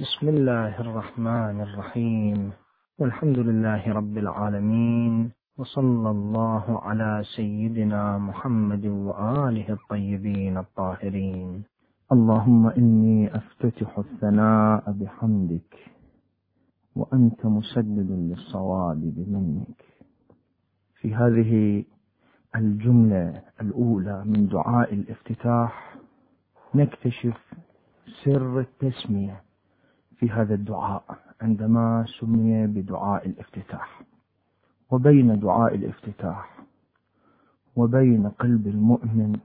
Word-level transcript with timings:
بسم 0.00 0.28
الله 0.28 0.80
الرحمن 0.80 1.60
الرحيم. 1.60 2.52
والحمد 2.98 3.38
لله 3.38 3.92
رب 3.92 4.18
العالمين. 4.18 5.30
وصلى 5.58 6.10
الله 6.10 6.80
على 6.82 7.22
سيدنا 7.36 8.18
محمد 8.18 8.86
وآله 8.86 9.72
الطيبين 9.72 10.58
الطاهرين. 10.58 11.64
اللهم 12.12 12.66
إني 12.66 13.36
أفتتح 13.36 13.98
الثناء 13.98 14.92
بحمدك 14.92 15.76
وأنت 16.96 17.46
مسدد 17.46 18.10
للصواب 18.10 19.00
بمنك. 19.00 19.84
في 20.94 21.14
هذه 21.14 21.84
الجملة 22.56 23.42
الأولى 23.60 24.24
من 24.24 24.48
دعاء 24.48 24.94
الافتتاح 24.94 25.96
نكتشف 26.74 27.54
سر 28.24 28.60
التسمية. 28.60 29.49
في 30.20 30.30
هذا 30.30 30.54
الدعاء 30.54 31.04
عندما 31.40 32.04
سمي 32.20 32.66
بدعاء 32.66 33.26
الافتتاح. 33.26 34.02
وبين 34.90 35.40
دعاء 35.40 35.74
الافتتاح 35.74 36.60
وبين 37.76 38.28
قلب 38.28 38.66
المؤمن 38.66 39.38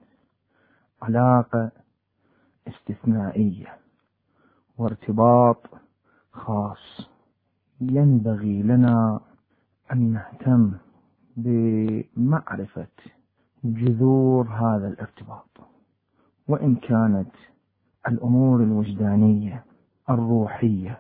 علاقة 1.02 1.72
استثنائية 2.68 3.78
وارتباط 4.78 5.58
خاص. 6.32 7.10
ينبغي 7.82 8.62
لنا 8.64 9.20
أن 9.92 10.14
نهتم 10.14 10.72
بمعرفة 11.38 12.88
جذور 13.64 14.48
هذا 14.48 14.88
الارتباط. 14.88 15.50
وإن 16.48 16.76
كانت 16.76 17.32
الأمور 18.08 18.64
الوجدانية 18.64 19.64
الروحية. 20.10 21.00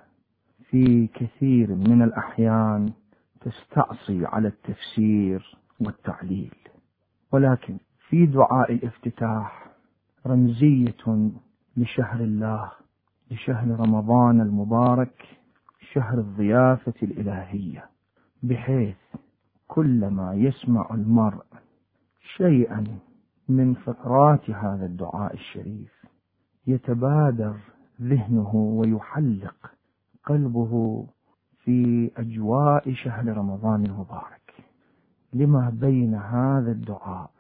في 0.69 1.07
كثير 1.07 1.75
من 1.75 2.01
الأحيان 2.01 2.93
تستعصي 3.41 4.25
على 4.25 4.47
التفسير 4.47 5.57
والتعليل. 5.79 6.55
ولكن 7.31 7.77
في 8.09 8.25
دعاء 8.25 8.73
الافتتاح 8.73 9.67
رمزية 10.27 11.29
لشهر 11.77 12.19
الله 12.19 12.71
لشهر 13.31 13.79
رمضان 13.79 14.41
المبارك 14.41 15.25
شهر 15.93 16.19
الضيافة 16.19 16.93
الإلهية. 17.03 17.85
بحيث 18.43 18.97
كلما 19.67 20.33
يسمع 20.33 20.87
المرء 20.91 21.45
شيئا 22.37 22.83
من 23.49 23.73
فقرات 23.73 24.49
هذا 24.49 24.85
الدعاء 24.85 25.33
الشريف 25.33 26.05
يتبادر 26.67 27.55
ذهنه 28.01 28.55
ويحلق 28.55 29.71
قلبه 30.25 31.05
في 31.63 32.11
أجواء 32.17 32.93
شهر 32.93 33.37
رمضان 33.37 33.85
المبارك. 33.85 34.53
لما 35.33 35.69
بين 35.69 36.15
هذا 36.15 36.71
الدعاء 36.71 37.31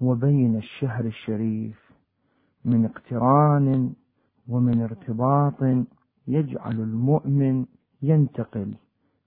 وبين 0.00 0.56
الشهر 0.56 1.04
الشريف 1.04 1.92
من 2.64 2.84
اقتران 2.84 3.92
ومن 4.48 4.80
ارتباط 4.82 5.86
يجعل 6.26 6.80
المؤمن 6.80 7.66
ينتقل 8.02 8.74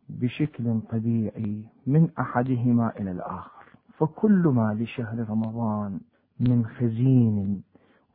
بشكل 0.09 0.79
طبيعي 0.89 1.63
من 1.87 2.09
أحدهما 2.19 2.91
إلى 2.99 3.11
الآخر. 3.11 3.57
فكل 3.97 4.47
ما 4.55 4.73
لشهر 4.73 5.29
رمضان 5.29 5.99
من 6.39 6.65
خزين 6.65 7.63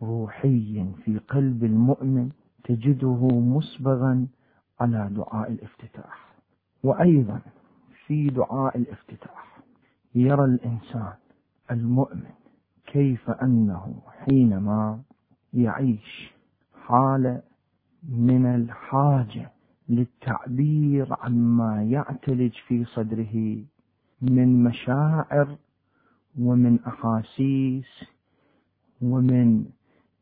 روحي 0.02 0.86
في 1.04 1.18
قلب 1.18 1.64
المؤمن 1.64 2.30
تجده 2.64 3.28
مسبغا 3.28 4.26
على 4.80 5.08
دعاء 5.12 5.52
الافتتاح. 5.52 6.32
وأيضا 6.84 7.40
في 8.06 8.26
دعاء 8.30 8.78
الافتتاح. 8.78 9.58
يرى 10.14 10.44
الإنسان 10.44 11.12
المؤمن 11.70 12.30
كيف 12.86 13.30
أنه 13.30 13.94
حينما 14.08 15.00
يعيش 15.54 16.32
حالة 16.86 17.42
من 18.08 18.46
الحاجة 18.46 19.50
للتعبير 19.88 21.06
عما 21.20 21.82
يعتلج 21.82 22.52
في 22.66 22.84
صدره 22.84 23.64
من 24.22 24.64
مشاعر 24.64 25.56
ومن 26.38 26.78
أحاسيس 26.86 28.04
ومن 29.02 29.64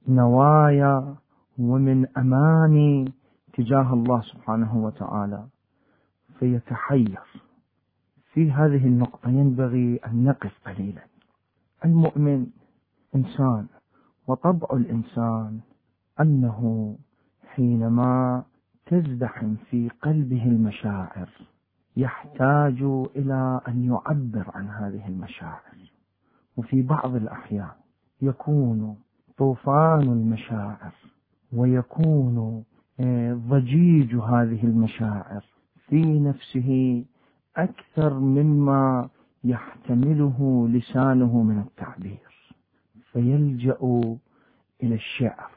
نوايا 0.09 1.15
ومن 1.59 2.07
أماني 2.17 3.13
تجاه 3.53 3.93
الله 3.95 4.21
سبحانه 4.21 4.77
وتعالى. 4.85 5.47
فيتحير. 6.39 7.21
في 8.33 8.53
هذه 8.53 8.87
النقطة 8.87 9.29
ينبغي 9.29 10.01
أن 10.07 10.25
نقف 10.25 10.53
قليلا. 10.67 11.03
المؤمن 11.85 12.47
إنسان 13.15 13.67
وطبع 14.27 14.69
الإنسان 14.73 15.61
أنه 16.21 16.97
حينما 17.47 18.43
تزدحم 18.87 19.55
في 19.55 19.89
قلبه 20.03 20.45
المشاعر 20.45 21.29
يحتاج 21.97 22.83
إلى 23.17 23.61
أن 23.69 23.85
يعبر 23.85 24.51
عن 24.55 24.69
هذه 24.69 25.09
المشاعر. 25.09 25.93
وفي 26.57 26.83
بعض 26.83 27.15
الأحيان 27.15 27.71
يكون 28.23 28.97
طوفان 29.41 30.03
المشاعر 30.03 30.93
ويكون 31.53 32.65
آه، 33.01 33.35
ضجيج 33.35 34.15
هذه 34.17 34.65
المشاعر 34.65 35.45
في 35.89 36.21
نفسه 36.21 37.05
أكثر 37.57 38.19
مما 38.19 39.09
يحتمله 39.45 40.69
لسانه 40.69 41.43
من 41.43 41.59
التعبير. 41.59 42.55
فيلجأ 43.13 43.79
إلى 44.83 44.95
الشعر 44.95 45.51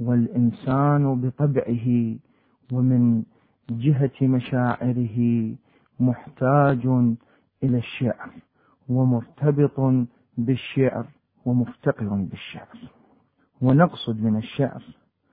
والإنسان 0.00 1.20
بطبعه 1.20 2.16
ومن 2.72 3.22
جهة 3.70 4.10
مشاعره 4.22 5.18
محتاج 6.00 6.86
إلى 7.62 7.78
الشعر 7.78 8.30
ومرتبط 8.88 10.06
بالشعر 10.38 11.06
ومفتقر 11.44 12.08
بالشعر. 12.08 12.97
ونقصد 13.62 14.22
من 14.22 14.36
الشعر. 14.36 14.82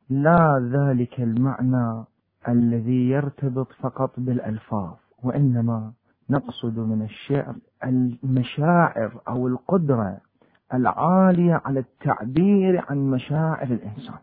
لا 0.10 0.70
ذلك 0.72 1.20
المعنى 1.20 2.04
الذي 2.48 3.10
يرتبط 3.10 3.72
فقط 3.72 4.20
بالألفاظ 4.20 4.94
وإنما 5.24 5.92
نقصد 6.30 6.80
من 6.80 7.02
الشعر 7.02 7.56
المشاعر 7.84 9.22
أو 9.28 9.48
القدرة 9.48 10.18
العالية 10.74 11.62
على 11.66 11.80
التعبير 11.80 12.86
عن 12.90 12.98
مشاعر 12.98 13.68
الإنسان. 13.68 14.20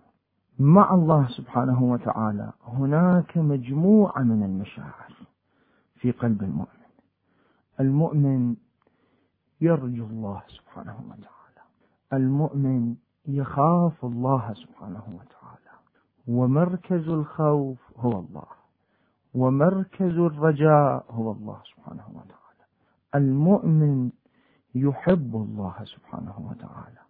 مع 0.58 0.94
الله 0.94 1.28
سبحانه 1.28 1.82
وتعالى 1.82 2.52
هناك 2.64 3.38
مجموعة 3.38 4.22
من 4.22 4.42
المشاعر 4.42 5.12
في 5.94 6.10
قلب 6.10 6.42
المؤمن. 6.42 6.82
المؤمن 7.80 8.56
يرجو 9.60 10.06
الله 10.06 10.42
سبحانه 10.48 10.96
وتعالى. 11.00 11.62
المؤمن 12.12 12.94
يخاف 13.26 14.04
الله 14.04 14.54
سبحانه 14.54 15.02
وتعالى. 15.08 15.72
ومركز 16.28 17.08
الخوف 17.08 17.78
هو 17.96 18.18
الله. 18.18 18.46
ومركز 19.34 20.18
الرجاء 20.18 21.04
هو 21.10 21.32
الله 21.32 21.60
سبحانه 21.64 22.08
وتعالى. 22.08 22.64
المؤمن 23.14 24.10
يحب 24.74 25.36
الله 25.36 25.74
سبحانه 25.84 26.34
وتعالى. 26.50 27.02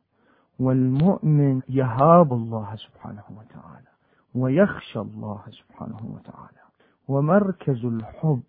والمؤمن 0.59 1.62
يهاب 1.69 2.33
الله 2.33 2.77
سبحانه 2.77 3.25
وتعالى. 3.31 3.89
ويخشى 4.34 5.00
الله 5.00 5.43
سبحانه 5.50 6.00
وتعالى. 6.15 6.62
ومركز 7.09 7.85
الحب 7.85 8.43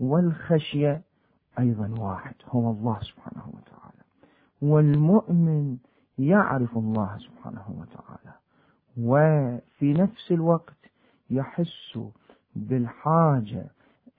والخشية 0.00 1.02
أيضا 1.58 1.94
واحد. 1.98 2.34
هو 2.48 2.70
الله 2.70 2.98
سبحانه 3.00 3.46
وتعالى. 3.46 4.02
والمؤمن 4.62 5.78
يعرف 6.18 6.78
الله 6.78 7.18
سبحانه 7.18 7.64
وتعالى. 7.68 8.34
وفي 9.00 9.92
نفس 9.92 10.32
الوقت 10.32 10.76
يحس 11.30 11.98
بالحاجة 12.56 13.66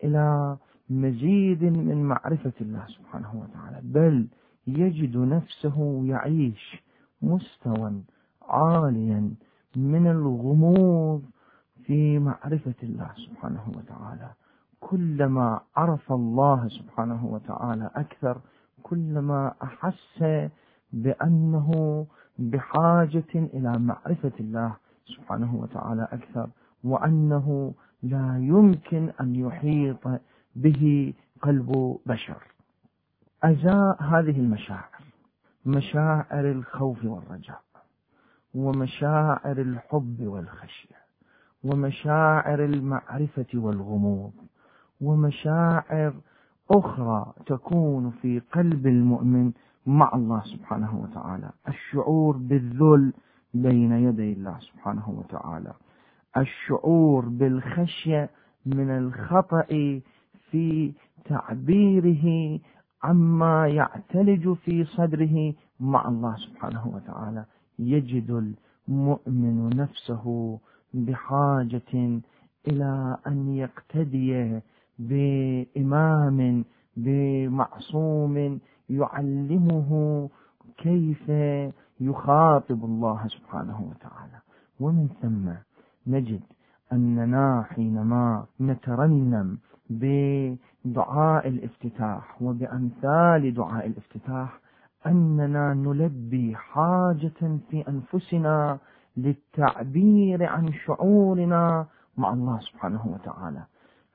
إلى 0.03 0.57
مزيد 0.89 1.63
من 1.63 2.03
معرفة 2.03 2.53
الله 2.61 2.85
سبحانه 2.87 3.31
وتعالى. 3.35 3.79
بل 3.83 4.27
يجد 4.67 5.17
نفسه 5.17 6.01
يعيش 6.05 6.83
مستوى 7.21 8.01
عاليا 8.41 9.31
من 9.75 10.07
الغموض 10.07 11.23
في 11.83 12.19
معرفة 12.19 12.75
الله 12.83 13.11
سبحانه 13.15 13.71
وتعالى. 13.77 14.29
كلما 14.79 15.59
عرف 15.75 16.11
الله 16.11 16.67
سبحانه 16.67 17.25
وتعالى 17.25 17.91
أكثر 17.95 18.41
كلما 18.83 19.53
أحس 19.63 20.23
بأنه 20.93 22.05
بحاجة 22.39 23.23
إلى 23.35 23.79
معرفة 23.79 24.31
الله 24.39 24.75
سبحانه 25.05 25.55
وتعالى 25.55 26.07
أكثر 26.11 26.49
وأنه 26.83 27.73
لا 28.03 28.37
يمكن 28.37 29.11
أن 29.21 29.35
يحيط 29.35 30.07
به 30.55 31.13
قلب 31.41 31.97
بشر. 32.05 32.43
أزاء 33.43 34.03
هذه 34.03 34.39
المشاعر 34.39 34.99
مشاعر 35.65 36.51
الخوف 36.51 37.05
والرجاء 37.05 37.61
ومشاعر 38.53 39.57
الحب 39.61 40.17
والخشية 40.27 40.95
ومشاعر 41.63 42.65
المعرفة 42.65 43.45
والغموض 43.53 44.31
ومشاعر 45.01 46.13
أخرى 46.71 47.33
تكون 47.45 48.11
في 48.21 48.39
قلب 48.39 48.87
المؤمن 48.87 49.51
مع 49.89 50.11
الله 50.15 50.41
سبحانه 50.41 50.99
وتعالى. 51.03 51.49
الشعور 51.67 52.37
بالذل 52.37 53.13
بين 53.53 53.91
يدي 53.91 54.33
الله 54.33 54.59
سبحانه 54.59 55.09
وتعالى. 55.09 55.73
الشعور 56.37 57.29
بالخشية 57.29 58.29
من 58.65 58.89
الخطأ 58.89 60.01
في 60.51 60.93
تعبيره 61.25 62.59
عما 63.03 63.67
يعتلج 63.67 64.53
في 64.53 64.85
صدره 64.85 65.53
مع 65.79 66.07
الله 66.07 66.35
سبحانه 66.35 66.87
وتعالى. 66.87 67.45
يجد 67.79 68.53
المؤمن 68.87 69.69
نفسه 69.69 70.59
بحاجة 70.93 72.21
إلى 72.67 73.17
أن 73.27 73.55
يقتدي 73.55 74.59
بإمام 74.99 76.65
بمعصوم 76.97 78.59
يعلمه 78.89 80.29
كيف 80.77 81.29
يخاطب 81.99 82.85
الله 82.85 83.27
سبحانه 83.27 83.81
وتعالى. 83.81 84.39
ومن 84.79 85.07
ثم 85.21 85.49
نجد 86.07 86.41
أننا 86.91 87.65
حينما 87.69 88.45
نترنم 88.61 89.57
بدعاء 89.89 91.47
الافتتاح 91.47 92.41
وبأمثال 92.41 93.53
دعاء 93.53 93.87
الافتتاح 93.87 94.59
أننا 95.07 95.73
نلبي 95.73 96.55
حاجة 96.55 97.59
في 97.69 97.83
أنفسنا 97.87 98.77
للتعبير 99.17 100.45
عن 100.45 100.73
شعورنا 100.73 101.85
مع 102.17 102.33
الله 102.33 102.59
سبحانه 102.59 103.07
وتعالى. 103.07 103.63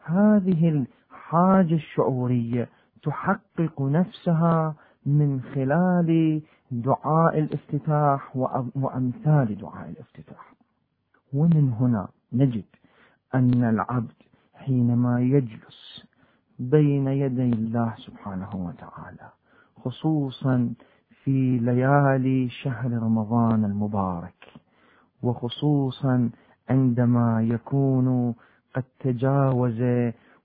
هذه 0.05 0.69
الحاجة 0.69 1.75
الشعورية 1.75 2.69
تحقق 3.05 3.83
نفسها 3.83 4.75
من 5.07 5.41
خلال 5.55 6.43
دعاء 6.71 7.39
الافتتاح 7.39 8.37
وأمثال 8.77 9.59
دعاء 9.59 9.89
الافتتاح. 9.89 10.55
ومن 11.33 11.73
هنا 11.81 12.09
نجد 12.33 12.65
أن 13.35 13.65
العبد 13.65 14.13
حينما 14.55 15.21
يجلس 15.21 16.07
بين 16.59 17.09
يدي 17.09 17.53
الله 17.53 17.95
سبحانه 17.99 18.51
وتعالى 18.55 19.29
خصوصا 19.85 20.75
في 21.25 21.59
ليالي 21.59 22.49
شهر 22.49 22.93
رمضان 22.93 23.65
المبارك 23.65 24.53
وخصوصا 25.23 26.31
عندما 26.71 27.43
يكون 27.43 28.35
قد 28.75 28.85
تجاوز 29.01 29.81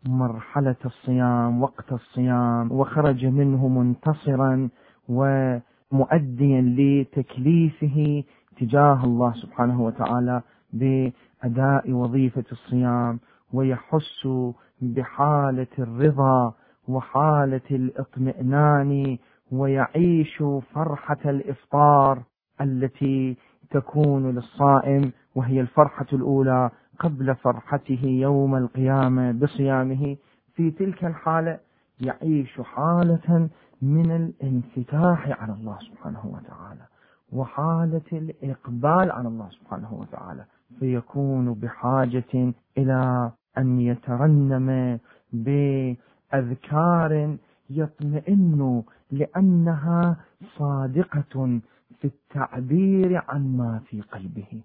مرحلة 0.06 0.75
الصيام 0.86 1.62
وقت 1.63 1.92
الصيام 1.94 2.72
وخرج 2.72 3.25
منه 3.25 3.68
منتصرا 3.68 4.69
ومؤديا 5.10 6.62
لتكليفه 6.62 8.24
تجاه 8.60 9.04
الله 9.04 9.34
سبحانه 9.34 9.81
وتعالى 9.81 10.42
بأداء 10.74 11.92
وظيفة 11.92 12.44
الصيام 12.51 13.19
ويحس 13.54 14.28
بحالة 14.81 15.68
الرضا 15.80 16.54
وحالة 16.88 17.62
الاطمئنان 17.72 19.18
ويعيش 19.52 20.44
فرحة 20.74 21.18
الإفطار 21.25 22.24
التي 22.62 23.38
تكون 23.72 24.31
للصائم 24.36 25.12
وهي 25.36 25.62
الفرحة 25.62 26.06
الأولى. 26.13 26.69
قبل 27.00 27.36
فرحته 27.36 28.00
يوم 28.06 28.56
القيامة 28.56 29.31
بصيامه 29.31 30.18
في 30.56 30.72
تلك 30.72 31.06
الحالة 31.06 31.60
يعيش 32.01 32.62
حالة 32.62 33.50
من 33.81 34.12
الانفتاح 34.12 35.42
على 35.42 35.54
الله 35.54 35.78
سبحانه 35.80 36.25
وتعالى 36.25 36.81
وحالة 37.34 38.01
الإقبال 38.13 39.12
على 39.12 39.28
الله 39.28 39.50
سبحانه 39.50 39.94
وتعالى 39.94 40.46
فيكون 40.80 41.54
بحاجة 41.54 42.54
إلى 42.78 43.31
أن 43.57 43.80
يترنم 43.80 45.00
بأذكار 46.34 47.38
يطمئن 47.69 48.84
لأنها 49.12 50.18
صادقة 50.57 51.60
في 52.00 52.06
التعبير 52.06 53.24
عن 53.28 53.57
ما 53.57 53.80
في 53.90 54.02
قلبه. 54.02 54.62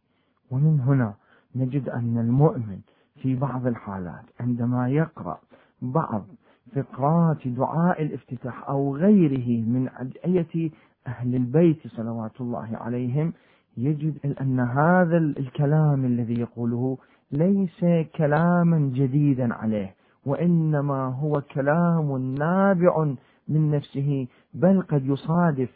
ومن 0.51 0.81
هنا 0.81 1.15
نجد 1.57 1.89
أن 1.89 2.19
المؤمن 2.19 2.79
في 3.23 3.37
بعض 3.37 3.67
الحالات 3.67 4.25
عندما 4.41 4.89
يقرأ 4.89 5.39
بعض 5.83 6.25
فقرات 6.75 7.49
دعاء 7.49 8.03
الافتتاح 8.03 8.69
أو 8.69 8.97
غيره 8.97 9.65
من 9.65 9.89
أدعية 9.97 10.71
أهل 11.07 11.35
البيت 11.35 11.87
صلوات 11.87 12.41
الله 12.41 12.69
عليهم 12.77 13.33
يجد 13.77 14.37
أن 14.41 14.61
هذا 14.61 15.17
الكلام 15.19 16.05
الذي 16.05 16.41
يقوله 16.41 16.99
ليس 17.33 17.85
كلاما 18.17 18.79
جديدا 18.95 19.55
عليه 19.55 19.95
وإنما 20.27 21.05
هو 21.05 21.41
كلام 21.41 22.35
نابع 22.35 23.15
من 23.49 23.71
نفسه 23.71 24.27
بل 24.55 24.83
قد 24.83 25.07
يصادف 25.07 25.71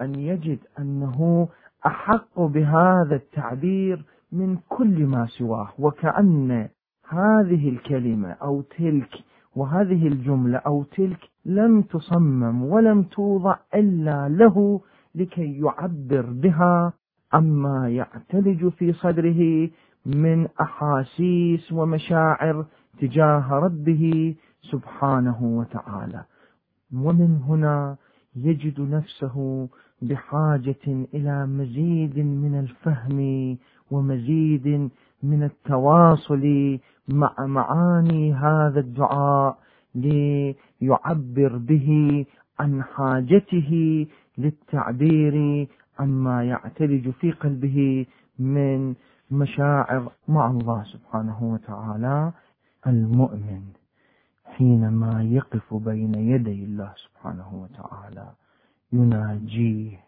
أن 0.00 0.14
يجد 0.14 0.58
أنه 0.78 1.48
أحق 1.86 2.40
بهذا 2.40 3.14
التعبير 3.14 4.04
من 4.32 4.58
كل 4.68 5.06
ما 5.06 5.26
سواه 5.26 5.68
وكأن 5.78 6.68
هذه 7.08 7.68
الكلمة 7.68 8.28
أو 8.28 8.60
تلك 8.62 9.24
وهذه 9.56 10.08
الجملة 10.08 10.58
أو 10.58 10.82
تلك 10.82 11.18
لم 11.44 11.82
تصمم 11.82 12.62
ولم 12.62 13.02
توضع 13.02 13.56
إلا 13.74 14.28
له 14.28 14.80
لكي 15.14 15.60
يعبر 15.60 16.26
بها 16.30 16.92
عما 17.32 17.88
يعتلج 17.88 18.68
في 18.68 18.92
صدره 18.92 19.70
من 20.06 20.48
أحاسيس 20.60 21.72
ومشاعر 21.72 22.66
تجاه 23.00 23.52
ربه 23.52 24.34
سبحانه 24.70 25.44
وتعالى. 25.44 26.24
ومن 26.94 27.36
هنا 27.48 27.96
يجد 28.36 28.80
نفسه 28.80 29.68
بحاجة 30.02 31.06
إلى 31.14 31.46
مزيد 31.46 32.18
من 32.18 32.58
الفهم 32.58 33.18
ومزيد 33.92 34.90
من 35.22 35.42
التواصل 35.42 36.44
مع 37.08 37.34
معاني 37.46 38.34
هذا 38.34 38.80
الدعاء 38.80 39.58
ليعبر 39.94 41.56
به 41.56 41.88
عن 42.60 42.82
حاجته 42.82 44.06
للتعبير 44.38 45.66
عما 45.98 46.44
يعتلج 46.44 47.10
في 47.10 47.30
قلبه 47.32 48.06
من 48.38 48.94
مشاعر 49.30 50.12
مع 50.28 50.50
الله 50.50 50.82
سبحانه 50.84 51.38
وتعالى 51.52 52.32
المؤمن 52.86 53.62
حينما 54.44 55.22
يقف 55.22 55.74
بين 55.74 56.14
يدي 56.14 56.64
الله 56.64 56.92
سبحانه 56.96 57.48
وتعالى 57.62 58.26
يناجيه 58.92 59.98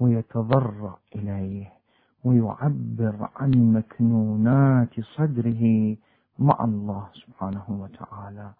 ويتضرع 0.00 0.96
إليه. 1.16 1.81
ويعبر 2.24 3.28
عن 3.36 3.50
مكنونات 3.72 5.00
صدره 5.00 5.96
مع 6.38 6.64
الله 6.64 7.06
سبحانه 7.12 7.64
وتعالى 7.68 8.50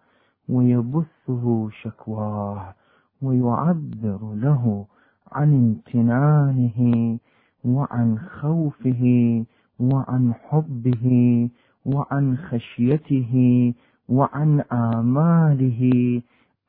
ويبثه 0.49 1.69
شكواه 1.81 2.73
ويعبر 3.21 4.33
له 4.33 4.85
عن 5.31 5.53
امتنانه 5.53 6.79
وعن 7.65 8.19
خوفه 8.19 9.03
وعن 9.79 10.33
حبه 10.33 11.05
وعن 11.85 12.37
خشيته 12.37 13.33
وعن 14.09 14.59
آماله 14.71 15.81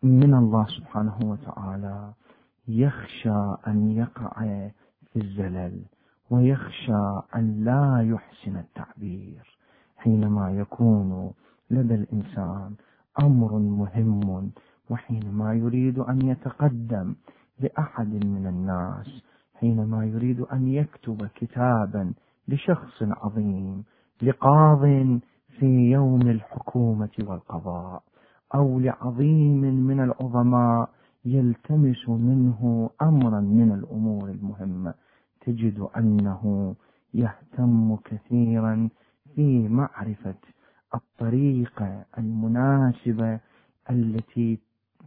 من 0.03 0.35
الله 0.35 0.67
سبحانه 0.67 1.19
وتعالى. 1.23 2.13
يخشى 2.69 3.55
أن 3.67 3.91
يقع 3.91 4.33
في 5.13 5.17
الزلل. 5.17 5.94
ويخشى 6.35 7.21
أن 7.37 7.65
لا 7.65 8.01
يحسن 8.15 8.57
التعبير 8.57 9.59
حينما 9.97 10.51
يكون 10.51 11.33
لدى 11.71 11.95
الإنسان 11.95 12.75
أمر 13.23 13.59
مهم 13.59 14.51
وحينما 14.91 15.55
يريد 15.55 15.99
أن 15.99 16.23
يتقدم 16.23 17.15
لأحد 17.61 18.25
من 18.25 18.47
الناس 18.47 19.23
حينما 19.55 20.07
يريد 20.07 20.41
أن 20.41 20.69
يكتب 20.69 21.27
كتابا 21.35 22.13
لشخص 22.49 23.03
عظيم 23.03 23.85
لقاض 24.23 24.81
في 25.59 25.91
يوم 25.91 26.21
الحكومة 26.21 27.17
والقضاء 27.21 28.03
أو 28.55 28.81
لعظيم 28.81 29.61
من 29.61 30.01
العظماء 30.01 30.91
يلتمس 31.25 32.09
منه 32.09 32.91
أمرا 33.03 33.41
من 33.41 33.73
الأمور 33.73 34.29
المهمة. 34.31 34.95
تجد 35.47 35.89
أنه 35.97 36.75
يهتم 37.15 37.97
كثيرا 37.97 38.89
في 39.35 39.69
معرفة 39.69 40.35
الطريقة 40.95 42.05
المناسبة 42.19 43.41
التي 43.91 44.59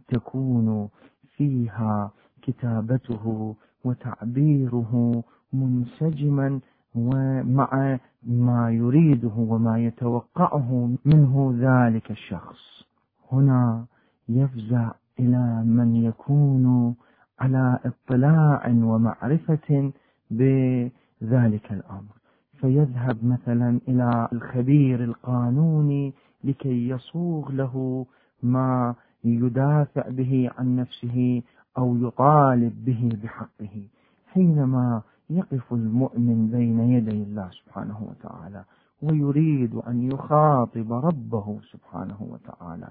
تكون 0.08 0.88
فيها 1.36 2.10
كتابته 2.42 3.54
وتعبيره 3.84 5.24
منسجما 5.52 6.60
ومع 6.94 7.98
ما 8.22 8.70
يريده 8.70 9.32
وما 9.36 9.78
يتوقعه 9.78 10.96
منه 11.04 11.54
ذلك 11.58 12.10
الشخص. 12.10 12.84
هنا 13.32 13.86
يفزع 14.28 14.90
إلى 15.18 15.62
من 15.64 15.96
يكون 15.96 16.94
على 17.40 17.78
اطلاع 17.84 18.68
ومعرفة 18.68 19.92
بذلك 20.30 21.72
الأمر. 21.72 22.18
فيذهب 22.60 23.24
مثلا 23.24 23.80
إلى 23.88 24.28
الخبير 24.32 25.04
القانوني 25.04 26.14
لكي 26.44 26.88
يصوغ 26.88 27.52
له 27.52 28.06
ما 28.42 28.94
يدافع 29.24 30.08
به 30.08 30.50
عن 30.58 30.76
نفسه 30.76 31.42
أو 31.78 31.96
يطالب 31.96 32.84
به 32.84 33.10
بحقه 33.22 33.82
حينما 34.26 35.02
يقف 35.30 35.72
المؤمن 35.72 36.50
بين 36.50 36.80
يدي 36.80 37.22
الله 37.22 37.50
سبحانه 37.50 38.02
وتعالى 38.02 38.64
ويريد 39.02 39.74
أن 39.74 40.12
يخاطب 40.12 40.92
ربه 40.92 41.60
سبحانه 41.72 42.16
وتعالى 42.20 42.88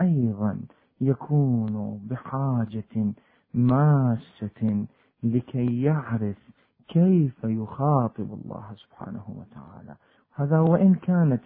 أيضا 0.00 0.60
يكون 1.00 2.00
بحاجة 2.10 3.12
ماسة 3.54 4.86
لكي 5.22 5.82
يعرف 5.82 6.36
كيف 6.88 7.44
يخاطب 7.44 8.32
الله 8.32 8.64
سبحانه 8.76 9.24
وتعالى؟ 9.28 9.96
هذا 10.34 10.60
وإن 10.60 10.94
كانت 10.94 11.42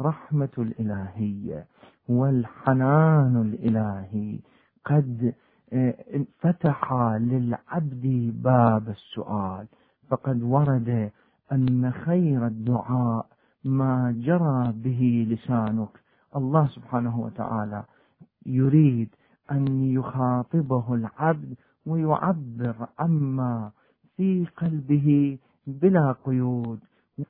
الرحمة 0.00 0.48
الإلهية 0.58 1.66
والحنان 2.08 3.36
الإلهي 3.36 4.38
قد 4.84 5.34
آه، 5.72 5.94
فتح 6.38 6.92
للعبد 7.20 8.32
باب 8.42 8.88
السؤال. 8.88 9.66
فقد 10.08 10.42
ورد 10.42 11.10
أن 11.52 11.92
خير 11.92 12.46
الدعاء 12.46 13.26
ما 13.64 14.14
جرى 14.18 14.72
به 14.72 15.26
لسانك. 15.30 15.88
الله 16.36 16.66
سبحانه 16.68 17.20
وتعالى 17.20 17.84
يريد 18.46 19.08
أن 19.50 19.84
يخاطبه 19.84 20.94
العبد 20.94 21.54
ويعبر 21.86 22.74
عما 22.98 23.70
في 24.16 24.46
قلبه 24.56 25.38
بلا 25.66 26.14
قيود 26.24 26.78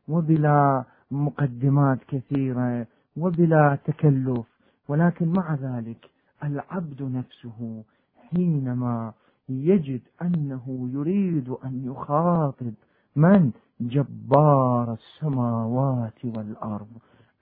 وبلا 0.08 0.84
مقدمات 1.10 1.98
كثيرة 2.08 2.86
وبلا 3.16 3.78
تكلف. 3.84 4.46
ولكن 4.88 5.28
مع 5.28 5.54
ذلك 5.54 6.10
العبد 6.44 7.02
نفسه 7.02 7.82
حينما 8.30 9.12
يجد 9.48 10.00
أنه 10.22 10.88
يريد 10.92 11.48
أن 11.64 11.82
يخاطب 11.84 12.72
من 13.16 13.50
جبار 13.80 14.92
السماوات 14.92 16.24
والأرض 16.24 16.88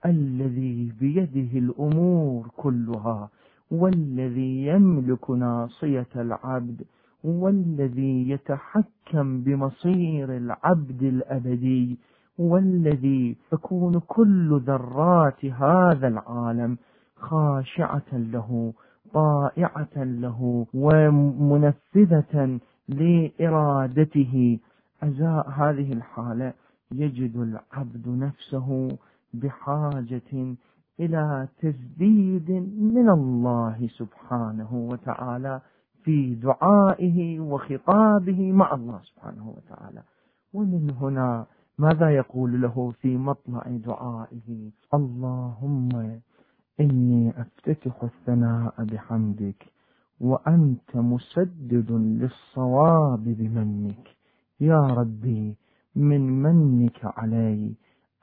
الذي 0.05 0.93
بيده 0.99 1.59
الأمور 1.59 2.47
كلها 2.57 3.29
والذي 3.71 4.65
يملك 4.67 5.29
ناصية 5.31 6.07
العبد 6.15 6.81
والذي 7.25 8.29
يتحكم 8.29 9.41
بمصير 9.41 10.37
العبد 10.37 11.03
الأبدي 11.03 11.97
والذي 12.37 13.37
تكون 13.51 13.99
كل 14.07 14.59
ذرات 14.65 15.45
هذا 15.45 16.07
العالم 16.07 16.77
خاشعة 17.15 18.13
له 18.13 18.73
طائعة 19.13 19.95
له 19.95 20.65
ومنفذة 20.73 22.59
لإرادته. 22.89 24.59
أزاء 25.03 25.49
هذه 25.49 25.93
الحالة 25.93 26.53
يجد 26.91 27.35
العبد 27.37 28.07
نفسه 28.07 28.97
بحاجة 29.33 30.55
إلى 30.99 31.47
تسديد 31.59 32.51
من 32.79 33.09
الله 33.09 33.89
سبحانه 33.97 34.73
وتعالى. 34.73 35.61
في 36.05 36.35
دعائه 36.35 37.39
وخطابه 37.39 38.51
مع 38.51 38.73
الله 38.73 38.99
سبحانه 39.03 39.49
وتعالى. 39.49 40.03
ومن 40.53 40.89
هنا 41.01 41.45
ماذا 41.79 42.09
يقول 42.09 42.61
له 42.61 42.93
في 43.01 43.17
مطلع 43.17 43.63
دعائه؟ 43.67 44.69
اللهم 44.93 46.19
إني 46.79 47.33
أفتتح 47.41 48.03
الثناء 48.03 48.73
بحمدك 48.79 49.65
وأنت 50.19 50.95
مسدد 50.95 51.91
للصواب 51.91 53.23
بمنك. 53.23 54.05
يا 54.59 54.81
ربي 54.81 55.55
من 55.95 56.21
منك 56.43 56.99
علي 57.03 57.73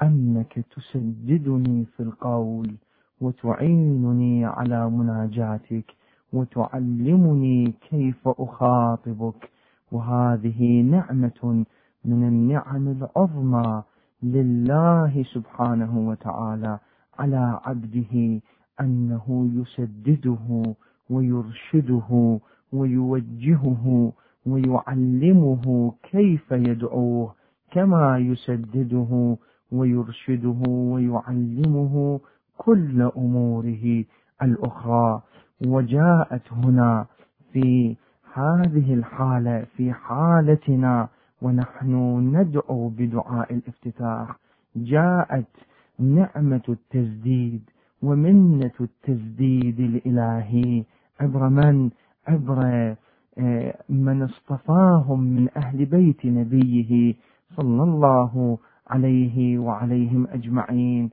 أنك 0.02 0.64
تسددني 0.76 1.84
في 1.84 2.02
القول 2.02 2.74
وتعينني 3.20 4.44
على 4.44 4.90
مناجاتك. 4.90 6.01
وتعلمني 6.32 7.72
كيف 7.90 8.28
أخاطبك. 8.28 9.50
وهذه 9.92 10.80
نعمة 10.82 11.64
من 12.04 12.28
النعم 12.28 12.88
العظمى 12.88 13.82
لله 14.22 15.24
سبحانه 15.34 16.08
وتعالى 16.08 16.78
على 17.18 17.60
عبده 17.64 18.40
أنه 18.80 19.50
يسدده 19.54 20.62
ويرشده 21.10 22.38
ويوجهه 22.72 24.12
ويعلمه 24.46 25.92
كيف 26.10 26.50
يدعوه 26.52 27.34
كما 27.72 28.18
يسدده 28.18 29.36
ويرشده 29.72 30.62
ويعلمه 30.68 32.20
كل 32.58 33.02
أموره 33.16 34.04
الأخرى. 34.42 35.22
وجاءت 35.66 36.52
هنا 36.52 37.06
في 37.52 37.96
هذه 38.34 38.94
الحالة 38.94 39.66
في 39.76 39.92
حالتنا 39.92 41.08
ونحن 41.42 41.94
ندعو 42.36 42.88
بدعاء 42.88 43.54
الافتتاح. 43.54 44.38
جاءت 44.76 45.46
نعمة 45.98 46.62
التجديد 46.68 47.70
ومنة 48.02 48.72
التجديد 48.80 49.80
الإلهي 49.80 50.84
عبر 51.20 51.48
من؟ 51.48 51.90
عبر 52.28 52.94
آه، 53.38 53.74
من 53.88 54.22
اصطفاهم 54.22 55.20
من 55.20 55.48
أهل 55.56 55.84
بيت 55.84 56.26
نبيه 56.26 57.14
صلى 57.56 57.82
الله 57.82 58.58
عليه 58.88 59.58
وعليهم 59.58 60.26
أجمعين 60.26 61.10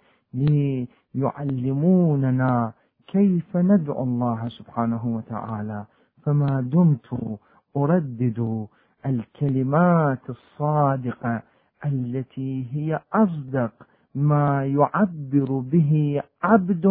ليعلموننا 1.15 2.73
كيف 3.11 3.57
ندعو 3.57 4.03
الله 4.03 4.49
سبحانه 4.49 5.03
وتعالى؟ 5.15 5.85
فما 6.23 6.61
دمت 6.61 7.39
أردد 7.77 8.67
الكلمات 9.05 10.29
الصادقة 10.29 11.41
التي 11.85 12.65
هي 12.73 12.99
أصدق 13.13 13.71
ما 14.15 14.65
يعبر 14.65 15.49
به 15.71 16.21
عبد 16.43 16.85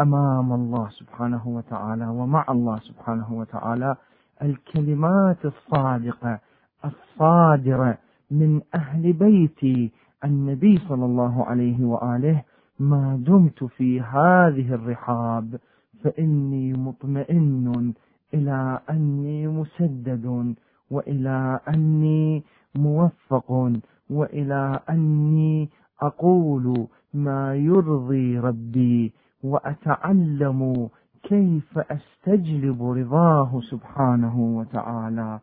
أمام 0.00 0.52
الله 0.52 0.88
سبحانه 0.88 1.48
وتعالى 1.48 2.06
ومع 2.08 2.44
الله 2.48 2.78
سبحانه 2.78 3.32
وتعالى. 3.32 3.96
الكلمات 4.42 5.44
الصادقة 5.44 6.38
الصادرة 6.84 7.98
من 8.30 8.60
أهل 8.74 9.12
بيت 9.12 9.90
النبي 10.24 10.78
صلى 10.88 11.04
الله 11.04 11.44
عليه 11.44 11.84
وآله 11.84 12.42
ما 12.78 13.22
دمت 13.26 13.64
في 13.64 14.00
هذه 14.00 14.74
الرحاب 14.74 15.60
فإني 16.04 16.72
مطمئن 16.72 17.94
إلى 18.34 18.80
أني 18.90 19.48
مسدد 19.48 20.54
وإلى 20.90 21.60
أني 21.68 22.44
موفق 22.74 23.72
وإلى 24.10 24.80
أني 24.90 25.68
أقول 26.00 26.86
ما 27.14 27.54
يرضي 27.54 28.38
ربي 28.38 29.12
وأتعلم 29.42 30.88
كيف 31.22 31.78
أستجلب 31.78 32.82
رضاه 32.82 33.60
سبحانه 33.60 34.40
وتعالى. 34.40 35.40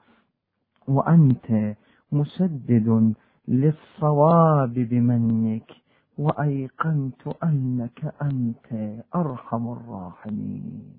وأنت 0.88 1.76
مسدد 2.12 3.14
للصواب 3.48 4.74
بمنك. 4.74 5.85
وأيقنت 6.18 7.28
أنك 7.44 8.14
أنت 8.22 9.00
أرحم 9.16 9.68
الراحمين. 9.68 10.94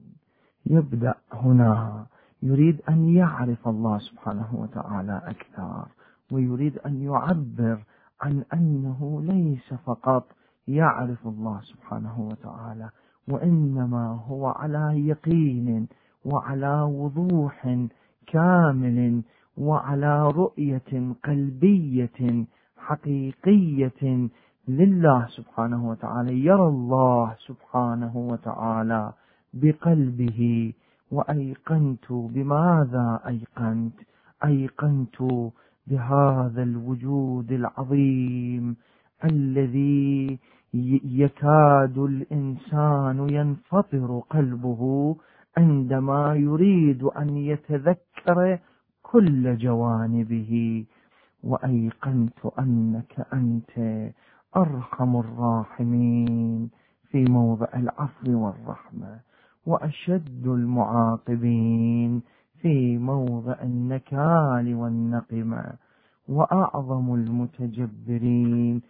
يبدأ 0.67 1.15
هنا. 1.33 2.07
يريد 2.43 2.81
أن 2.89 3.09
يعرف 3.09 3.69
الله 3.69 3.99
سبحانه 3.99 4.49
وتعالى 4.55 5.23
أكثر 5.25 5.87
ويريد 6.33 6.79
أن 6.79 7.03
يعبر 7.03 7.79
عن 8.21 8.45
أنه 8.55 9.23
ليس 9.25 9.75
فقط 9.75 10.25
يعرف 10.69 11.27
الله 11.27 11.61
سبحانه 11.61 12.21
وتعالى 12.21 12.91
وإنما 13.29 14.07
هو 14.29 14.47
على 14.47 15.07
يقين 15.09 15.89
وعلى 16.25 16.83
وضوح 16.83 17.87
كامل 18.27 19.23
وعلى 19.57 20.23
رؤية 20.29 21.15
قلبية 21.25 22.45
حقيقية 22.77 24.29
لله 24.69 25.27
سبحانه 25.27 25.89
وتعالى 25.91 26.45
يرى 26.45 26.67
الله 26.69 27.35
سبحانه 27.39 28.17
وتعالى 28.17 29.13
بقلبه 29.55 30.73
وأيقنت 31.11 32.13
بماذا 32.13 33.21
أيقنت؟ 33.27 33.95
أيقنت 34.45 35.17
بهذا 35.87 36.63
الوجود 36.63 37.53
العظيم 37.53 38.77
الذي 39.25 40.39
يكاد 41.23 41.99
الإنسان 41.99 43.29
ينفطر 43.31 44.23
قلبه 44.31 45.17
عندما 45.57 46.35
يريد 46.35 47.03
أن 47.03 47.37
يتذكر 47.37 48.59
كل 49.03 49.57
جوانبه 49.57 50.85
وأيقنت 51.43 52.47
أنك 52.59 53.27
أنت 53.33 53.73
أرحم 54.57 55.17
الراحمين 55.17 56.71
في 57.11 57.25
موضع 57.25 57.67
العفو 57.75 58.31
والرحمة 58.47 59.21
وأشد 59.67 60.47
المعاقبين 60.47 62.23
في 62.63 62.99
موضع 62.99 63.55
النكال 63.63 64.75
والنقمة 64.75 65.73
وأعظم 66.29 67.15
المتجبرين 67.15 68.83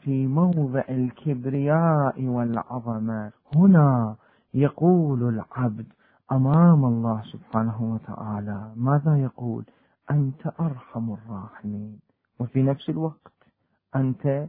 في 0.00 0.26
موضع 0.26 0.82
الكبرياء 0.88 2.22
والعظمة 2.24 3.32
هنا 3.56 4.16
يقول 4.54 5.28
العبد 5.28 5.86
أمام 6.32 6.84
الله 6.84 7.22
سبحانه 7.32 7.82
وتعالى 7.94 8.72
ماذا 8.76 9.16
يقول؟ 9.16 9.64
أنت 10.10 10.46
أرحم 10.60 11.12
الراحمين. 11.12 11.98
وفي 12.40 12.62
نفس 12.62 12.88
الوقت 12.90 13.32
أنت 13.96 14.48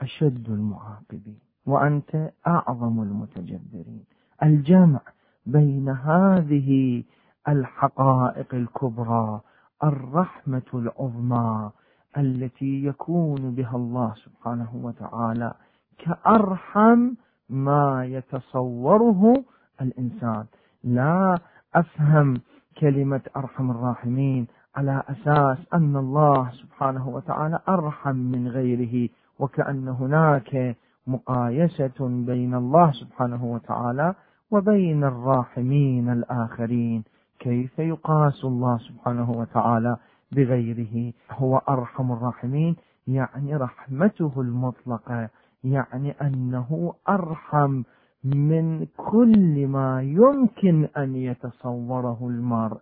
أشد 0.00 0.50
المعاقبين 0.50 1.38
وأنت 1.66 2.30
أعظم 2.46 3.02
المتجبرين. 3.02 4.04
الجمع 4.42 5.00
بين 5.46 5.88
هذه 5.88 7.02
الحقائق 7.48 8.54
الكبرى 8.54 9.40
الرحمة 9.84 10.62
العظمى 10.74 11.70
التي 12.16 12.84
يكون 12.84 13.54
بها 13.54 13.76
الله 13.76 14.14
سبحانه 14.14 14.70
وتعالى 14.74 15.54
كأرحم 15.98 17.10
ما 17.48 18.04
يتصوره 18.04 19.44
الإنسان. 19.80 20.44
لا 20.84 21.38
أفهم 21.74 22.40
كلمة 22.78 23.20
أرحم 23.36 23.70
الراحمين 23.70 24.46
على 24.76 25.02
أساس 25.08 25.58
أن 25.74 25.96
الله 25.96 26.50
سبحانه 26.50 27.08
وتعالى 27.08 27.60
أرحم 27.68 28.16
من 28.16 28.48
غيره. 28.48 29.08
وكأن 29.38 29.88
هناك 29.88 30.76
مقايسة 31.06 32.08
بين 32.26 32.54
الله 32.54 32.90
سبحانه 32.92 33.44
وتعالى 33.44 34.14
وبين 34.50 35.04
الراحمين 35.04 36.12
الآخرين. 36.12 37.04
كيف 37.38 37.78
يقاس 37.78 38.44
الله 38.44 38.78
سبحانه 38.78 39.30
وتعالى 39.30 39.96
بغيره؟ 40.32 41.12
هو 41.30 41.56
أرحم 41.68 42.12
الراحمين 42.12 42.76
يعني 43.06 43.56
رحمته 43.56 44.32
المطلقة 44.40 45.28
يعني 45.64 46.10
أنه 46.10 46.94
أرحم 47.08 47.82
من 48.24 48.86
كل 48.96 49.66
ما 49.66 50.02
يمكن 50.02 50.88
أن 50.96 51.16
يتصوره 51.16 52.18
المرء. 52.22 52.80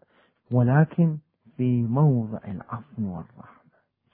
ولكن 0.52 1.16
في 1.56 1.82
موضع 1.82 2.38
العفو 2.48 3.02
والرحمة. 3.02 3.55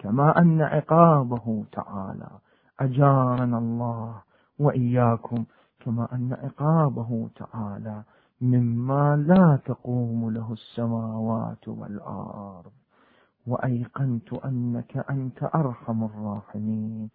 كما 0.02 0.38
أن 0.38 0.60
عقابه 0.60 1.64
تعالى. 1.72 2.28
أجارنا 2.80 3.58
الله 3.58 4.14
وإياكم 4.58 5.44
كما 5.80 6.08
أن 6.12 6.32
عقابه 6.42 7.28
تعالى. 7.36 8.02
مما 8.40 9.16
لا 9.16 9.58
تقوم 9.64 10.30
له 10.30 10.52
السماوات 10.52 11.68
والأرض. 11.68 12.72
وأيقنت 13.46 14.32
أنك 14.32 15.04
أنت 15.10 15.50
أرحم 15.54 16.04
الراحمين. 16.04 17.10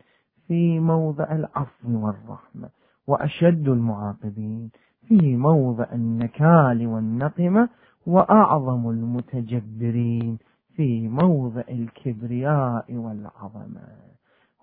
في 0.48 0.80
موضع 0.80 1.32
العفو 1.32 2.06
والرحمة 2.06 2.70
وأشد 3.08 3.68
المعاقبين. 3.68 4.70
في 5.08 5.36
موضع 5.36 5.86
النكال 5.94 6.88
والنقمة 6.88 7.70
وأعظم 8.08 8.90
المتجبرين. 8.90 10.38
في 10.78 11.08
موضع 11.08 11.62
الكبرياء 11.70 12.94
والعظمة. 12.94 13.88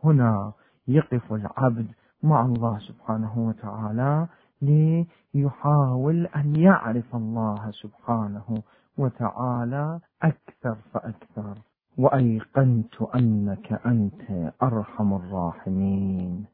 هنا 0.05 0.53
يقف 0.88 1.33
العبد 1.33 1.87
مع 2.22 2.44
الله 2.44 2.79
سبحانه 2.79 3.38
وتعالى 3.38 4.27
ليحاول 4.62 6.27
أن 6.27 6.57
يعرف 6.57 7.16
الله 7.16 7.70
سبحانه 7.70 8.62
وتعالى 8.98 10.00
أكثر 10.22 10.77
فأكثر. 10.92 11.59
وأيقنت 11.98 13.03
أنك 13.03 13.72
أنت 13.87 14.53
أرحم 14.62 15.14
الراحمين. 15.14 16.44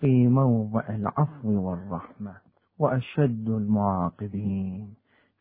في 0.00 0.28
موضع 0.28 0.88
العفو 0.88 1.68
والرحمة 1.68 2.34
وأشد 2.78 3.48
المعاقبين. 3.48 4.94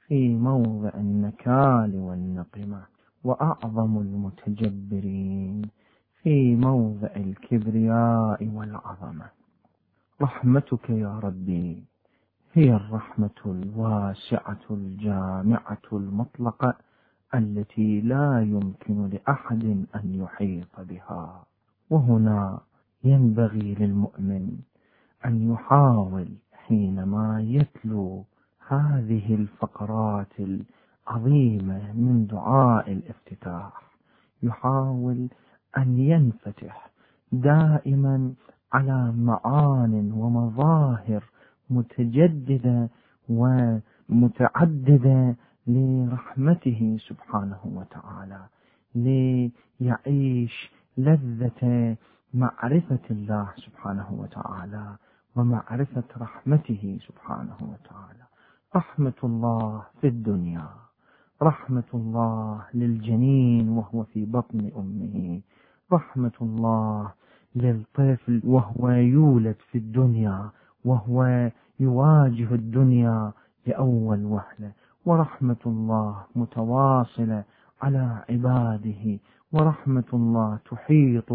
في 0.08 0.36
موضع 0.36 0.90
النكال 0.96 1.96
والنقمة. 1.96 2.99
وأعظم 3.24 3.98
المتجبرين 3.98 5.62
في 6.24 6.56
موضع 6.56 7.08
الكبرياء 7.16 8.48
والعظمة. 8.54 9.26
رحمتك 10.22 10.90
يا 10.90 11.20
ربي 11.20 11.84
هي 12.54 12.74
الرحمة 12.76 13.40
الواسعة 13.46 14.66
الجامعة 14.72 15.82
المطلقة 15.94 16.74
التي 17.36 18.02
لا 18.02 18.42
يمكن 18.42 19.10
لأحد 19.10 19.64
أن 19.96 20.16
يحيط 20.16 20.80
بها. 20.80 21.44
وهنا 21.90 22.60
ينبغي 23.04 23.76
للمؤمن 23.76 24.58
أن 25.26 25.52
يحاول 25.52 26.28
حينما 26.54 27.42
يتلو 27.42 28.26
هذه 28.68 29.36
الفقرات 29.36 30.34
العظيمة 31.10 31.94
من 31.94 32.28
دعاء 32.28 32.92
الافتتاح. 32.92 33.82
يحاول 34.44 35.30
أن 35.78 36.00
ينفتح 36.00 36.90
دائما 37.32 38.34
على 38.74 39.12
معان 39.12 40.12
ومظاهر 40.12 41.24
متجددة 41.70 42.90
ومتعددة 43.30 45.36
لرحمته 45.68 46.98
سبحانه 47.08 47.60
وتعالى 47.66 48.42
ليعيش 48.96 50.72
لذة 50.98 51.98
معرفة 52.34 53.00
الله 53.12 53.50
سبحانه 53.56 54.08
وتعالى 54.12 54.96
ومعرفة 55.36 56.04
رحمته 56.18 57.00
سبحانه 57.08 57.58
وتعالى. 57.62 58.24
رحمة 58.76 59.14
الله 59.24 59.86
في 60.02 60.08
الدنيا. 60.08 60.70
رحمة 61.42 61.84
الله 61.94 62.62
للجنين 62.74 63.70
وهو 63.70 64.04
في 64.04 64.26
بطن 64.26 64.72
أمه. 64.78 65.42
رحمة 65.94 66.32
الله 66.42 67.12
للطفل 67.56 68.42
وهو 68.46 68.90
يولد 68.90 69.56
في 69.72 69.78
الدنيا 69.78 70.50
وهو 70.86 71.50
يواجه 71.80 72.56
الدنيا 72.56 73.32
لأول 73.68 74.26
وهلة. 74.26 74.72
ورحمة 75.06 75.64
الله 75.66 76.16
متواصلة 76.36 77.44
على 77.82 78.24
عباده. 78.30 79.20
ورحمة 79.52 80.10
الله 80.14 80.60
تحيط 80.72 81.34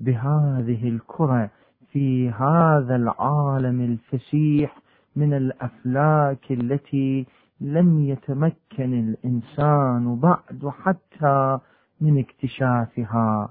بهذه 0.00 0.88
الكرة 0.88 1.50
في 1.92 2.30
هذا 2.30 2.96
العالم 2.96 3.80
الفسيح 3.80 4.78
من 5.16 5.34
الأفلاك 5.34 6.52
التي 6.52 7.26
لم 7.62 8.00
يتمكن 8.00 8.92
الإنسان 8.94 10.16
بعد 10.16 10.68
حتى 10.68 11.58
من 12.00 12.18
اكتشافها. 12.18 13.48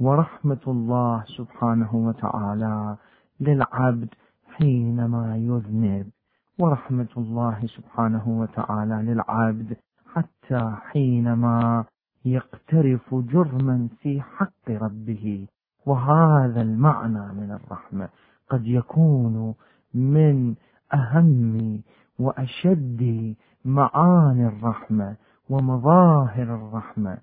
ورحمة 0.00 0.60
الله 0.66 1.24
سبحانه 1.26 1.94
وتعالى 1.94 2.96
للعبد 3.40 4.08
حينما 4.46 5.36
يذنب. 5.36 6.06
ورحمة 6.58 7.08
الله 7.16 7.66
سبحانه 7.66 8.28
وتعالى 8.28 8.94
للعبد 8.94 9.76
حتى 10.12 10.76
حينما 10.90 11.84
يقترف 12.24 13.14
جرما 13.14 13.88
في 14.00 14.20
حق 14.20 14.70
ربه. 14.70 15.46
وهذا 15.86 16.62
المعنى 16.62 17.32
من 17.32 17.50
الرحمة 17.50 18.08
قد 18.50 18.66
يكون 18.66 19.54
من 19.94 20.54
أهم 20.94 21.82
وأشد 22.18 23.34
معاني 23.64 24.46
الرحمة 24.46 25.16
ومظاهر 25.50 26.42
الرحمة 26.42 27.18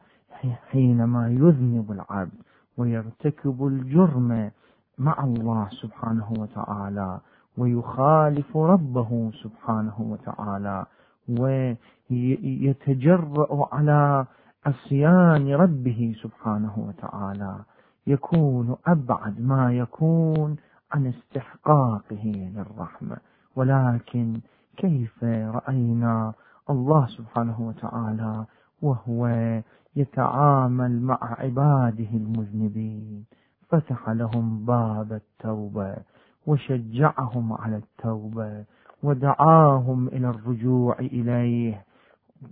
حينما 0.72 1.30
يذنب 1.30 1.92
العبد 1.92 2.42
ويرتكب 2.78 3.68
الجرم 3.68 4.52
مع 4.98 5.24
الله 5.24 5.68
سبحانه 5.72 6.34
وتعالى 6.40 7.20
ويخالف 7.58 8.58
ربه 8.58 9.32
سبحانه 9.44 9.96
وتعالى 10.00 10.86
ويتجرأ 12.10 13.68
على 13.76 14.26
عصيان 14.66 15.54
ربه 15.54 16.16
سبحانه 16.24 16.74
وتعالى 16.78 17.56
يكون 18.08 18.76
أبعد 18.88 19.42
ما 19.42 19.74
يكون 19.74 20.56
عن 20.92 21.08
استحقاقه 21.08 22.52
للرحمة. 22.56 23.18
ولكن 23.56 24.40
كيف 24.82 25.24
رأينا 25.24 26.34
الله 26.70 27.08
سبحانه 27.08 27.62
وتعالى 27.62 28.46
وهو 28.82 29.28
يتعامل 29.96 31.02
مع 31.02 31.18
عباده 31.22 32.10
المذنبين؟ 32.14 33.26
فتح 33.70 34.10
لهم 34.10 34.66
باب 34.66 35.14
التوبة 35.14 35.96
وشجعهم 36.48 37.54
على 37.54 37.76
التوبة 37.78 38.66
ودعاهم 39.04 40.08
إلى 40.08 40.30
الرجوع 40.30 41.00
إليه. 41.00 41.86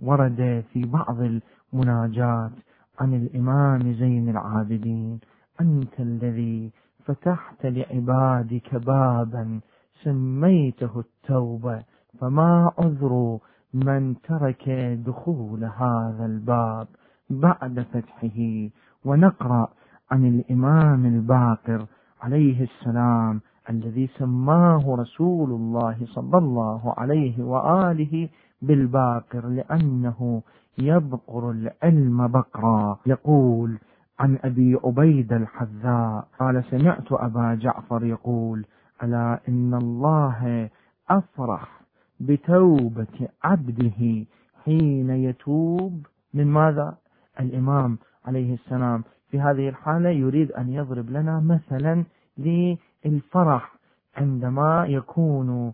ورد 0.02 0.64
في 0.72 0.84
بعض 0.84 1.16
المناجات 1.20 2.52
عن 3.00 3.14
الإمام 3.14 3.92
زين 3.92 4.28
العابدين 4.28 5.20
أنت 5.60 6.00
الذي 6.00 6.72
فتحت 7.04 7.66
لعبادك 7.66 8.74
بابا 8.74 9.60
سميته 10.04 11.00
التوبة 11.00 11.82
فما 12.20 12.72
عذر 12.78 13.38
من 13.74 14.14
ترك 14.22 14.68
دخول 15.06 15.64
هذا 15.64 16.26
الباب 16.26 16.86
بعد 17.30 17.86
فتحه. 17.92 18.68
ونقرأ 19.04 19.68
عن 20.10 20.26
الإمام 20.26 21.06
الباقر 21.06 21.86
عليه 22.22 22.62
السلام 22.62 23.40
الذي 23.70 24.06
سماه 24.06 24.96
رسول 24.98 25.50
الله 25.50 25.96
صلى 26.04 26.38
الله 26.38 26.94
عليه 26.96 27.44
وآله 27.44 28.28
بالباقر 28.62 29.46
لأنه 29.48 30.42
يبقر 30.78 31.50
العلم 31.50 32.28
بقرا. 32.28 32.98
يقول 33.06 33.78
عن 34.20 34.38
أبي 34.44 34.78
عبيد 34.84 35.32
الحذاء 35.32 36.28
قال 36.40 36.64
سمعت 36.70 37.12
أبا 37.12 37.54
جعفر 37.54 38.04
يقول 38.04 38.64
ألا 39.02 39.40
إن 39.48 39.74
الله 39.74 40.70
أفرح 41.10 41.79
بتوبة 42.20 43.28
عبده 43.44 44.24
حين 44.64 45.10
يتوب 45.10 46.06
من 46.34 46.46
ماذا؟ 46.46 46.96
الإمام 47.40 47.98
عليه 48.24 48.54
السلام. 48.54 49.04
في 49.30 49.40
هذه 49.40 49.68
الحالة 49.68 50.08
يريد 50.10 50.52
أن 50.52 50.68
يضرب 50.68 51.10
لنا 51.10 51.40
مثلا 51.40 52.04
للفرح. 52.38 53.74
عندما 54.16 54.86
يكون 54.88 55.72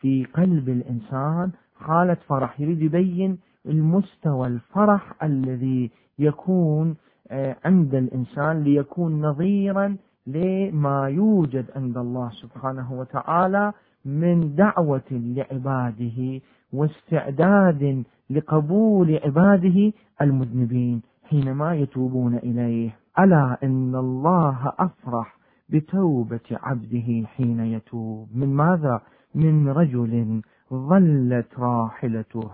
في 0.00 0.24
قلب 0.34 0.68
الإنسان 0.68 1.50
حالة 1.76 2.14
فرح 2.14 2.60
يريد 2.60 2.82
يبين 2.82 3.38
المستوى 3.66 4.46
الفرح 4.46 5.22
الذي 5.22 5.90
يكون 6.18 6.96
آه، 7.30 7.56
عند 7.64 7.94
الإنسان 7.94 8.62
ليكون 8.62 9.20
نظيرا 9.20 9.96
لما 10.26 11.08
يوجد 11.08 11.66
عند 11.76 11.96
الله 11.98 12.30
سبحانه 12.30 12.92
وتعالى. 12.92 13.72
من 14.06 14.54
دعوة 14.54 15.02
لعباده 15.10 16.40
واستعداد 16.72 18.04
لقبول 18.30 19.20
عباده 19.24 19.92
المذنبين 20.22 21.02
حينما 21.30 21.74
يتوبون 21.74 22.34
إليه 22.36 22.96
ألا 23.18 23.58
إن 23.64 23.94
الله 23.94 24.72
أفرح 24.78 25.36
بتوبة 25.68 26.40
عبده 26.52 27.26
حين 27.26 27.60
يتوب 27.60 28.28
من 28.34 28.54
ماذا؟ 28.54 29.00
من 29.34 29.68
رجل 29.68 30.42
ظلت 30.72 31.58
راحلته 31.58 32.50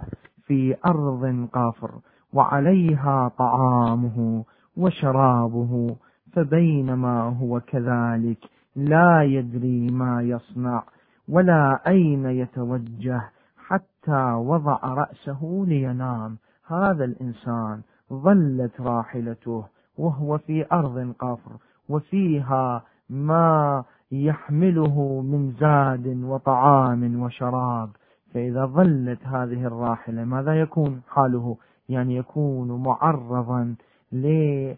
في 0.47 0.77
أرض 0.87 1.49
قافر 1.53 1.91
وعليها 2.33 3.29
طعامه 3.39 4.45
وشرابه 4.77 5.97
فبينما 6.33 7.23
هو 7.23 7.61
كذلك 7.61 8.39
لا 8.77 9.23
يدري 9.23 9.91
ما 9.91 10.23
يصنع 10.23 10.85
ولا 11.29 11.81
أين 11.87 12.27
يتوجه 12.27 13.23
حتى 13.67 14.33
وضع 14.33 14.79
رأسه 14.83 15.65
لينام. 15.69 16.37
هذا 16.67 17.05
الإنسان 17.05 17.81
ظلت 18.13 18.81
راحلته 18.81 19.65
وهو 19.99 20.39
في 20.39 20.67
أرض 20.73 21.13
قفر 21.19 21.51
وفيها 21.89 22.83
ما 23.11 23.85
يحمله 24.13 25.21
من 25.21 25.53
زاد 25.61 26.23
وطعام 26.25 27.23
وشراب. 27.23 27.91
فإذا 28.35 28.67
ظلت 28.67 29.27
هذه 29.27 29.67
الراحلة 29.67 30.25
ماذا 30.25 30.61
يكون 30.61 31.03
حاله؟ 31.09 31.57
يعني 31.89 32.17
يكون 32.17 32.83
معرضا 32.83 33.75
لقتلة 34.13 34.77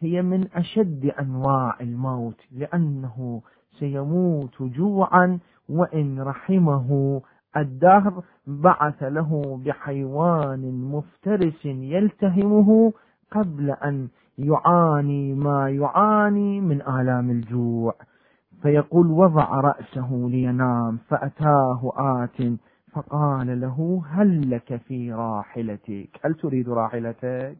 هي 0.00 0.22
من 0.22 0.48
أشد 0.54 1.06
أنواع 1.20 1.76
الموت 1.80 2.40
لأنه 2.52 3.42
سيموت 3.78 4.62
جوعا 4.62 5.38
وإن 5.68 6.20
رحمه 6.20 7.20
الدهر 7.56 8.22
بعث 8.46 9.02
له 9.02 9.60
بحيوان 9.64 10.90
مفترس 10.92 11.64
يلتهمه 11.64 12.92
قبل 13.30 13.70
أن 13.70 14.08
يعاني 14.38 15.34
ما 15.34 15.70
يعاني 15.70 16.60
من 16.60 16.82
آلام 16.82 17.30
الجوع. 17.30 17.94
فيقول 18.62 19.06
وضع 19.06 19.60
رأسه 19.60 20.28
لينام 20.30 20.98
فأتاه 21.08 21.92
آت 21.96 22.52
فقال 22.92 23.60
له 23.60 24.02
هل 24.10 24.50
لك 24.50 24.76
في 24.76 25.12
راحلتك؟ 25.12 26.08
هل 26.24 26.34
تريد 26.34 26.68
راحلتك؟ 26.68 27.56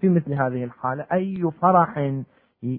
في 0.00 0.08
مثل 0.08 0.32
هذه 0.32 0.64
الحالة 0.64 1.06
أي 1.12 1.50
فرح 1.60 2.22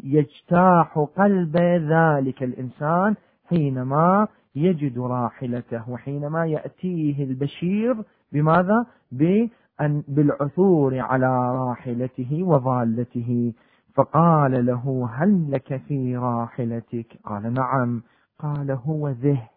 يجتاح 0.04 1.08
قلب 1.18 1.58
ذلك 1.92 2.44
الإنسان 2.44 3.16
حينما 3.50 4.28
يجد 4.56 5.00
راحلته 5.00 5.90
وحينما 5.90 6.46
يأتيه 6.46 7.24
البشير 7.24 7.96
بماذا؟ 8.32 8.86
بأن 9.12 10.04
بالعثور 10.08 11.00
على 11.00 11.56
راحلته 11.56 12.44
وضالته 12.44 13.54
فقال 13.96 14.66
له 14.66 15.10
هل 15.14 15.52
لك 15.52 15.82
في 15.88 16.18
راحلتك؟ 16.18 17.18
قال 17.26 17.54
نعم. 17.54 18.02
قال 18.40 18.72
هو 18.72 19.10
ذه. 19.10 19.50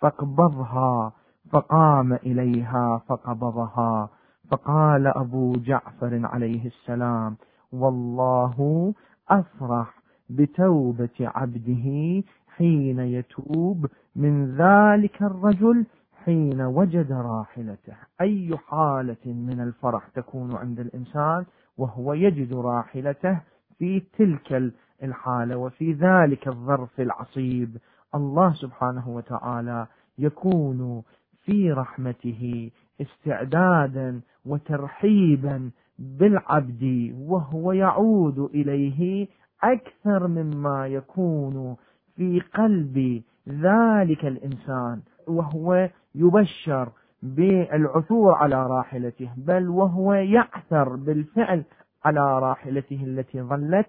فاقبضها 0.00 1.12
فقام 1.52 2.12
إليها 2.12 3.02
فقبضها. 3.08 4.08
فقال 4.50 5.06
أبو 5.06 5.52
جعفر 5.52 6.20
عليه 6.24 6.66
السلام 6.66 7.36
والله 7.72 8.94
أفرح 9.30 10.02
بتوبة 10.30 11.08
عبده 11.20 12.22
حين 12.56 12.98
يتوب 12.98 13.86
من 14.16 14.56
ذلك 14.56 15.22
الرجل 15.22 15.86
حين 16.24 16.60
وجد 16.60 17.12
راحلته. 17.12 17.96
أي 18.20 18.56
حالة 18.68 19.24
من 19.26 19.60
الفرح 19.60 20.08
تكون 20.08 20.56
عند 20.56 20.80
الإنسان 20.80 21.44
وهو 21.78 22.12
يجد 22.14 22.54
راحلته 22.54 23.40
في 23.78 24.00
تلك 24.18 24.72
الحالة 25.02 25.56
وفي 25.56 25.92
ذلك 25.92 26.48
الظرف 26.48 27.00
العصيب؟ 27.00 27.76
الله 28.14 28.52
سبحانه 28.52 29.08
وتعالى 29.08 29.86
يكون 30.18 31.02
في 31.44 31.72
رحمته 31.72 32.70
استعدادا 33.00 34.20
وترحيبا 34.46 35.70
بالعبد 35.98 37.14
وهو 37.20 37.72
يعود 37.72 38.38
إليه 38.38 39.28
أكثر 39.62 40.26
مما 40.26 40.86
يكون 40.86 41.76
في 42.16 42.40
قلب 42.40 43.22
ذلك 43.48 44.24
الإنسان 44.24 45.00
وهو 45.28 45.88
يبشر 46.14 46.88
بالعثور 47.22 48.34
على 48.34 48.66
راحلته 48.66 49.30
بل 49.36 49.68
وهو 49.68 50.12
يعثر 50.14 50.96
بالفعل 50.96 51.64
على 52.04 52.38
راحلته 52.38 53.04
التي 53.04 53.42
ظلت 53.42 53.86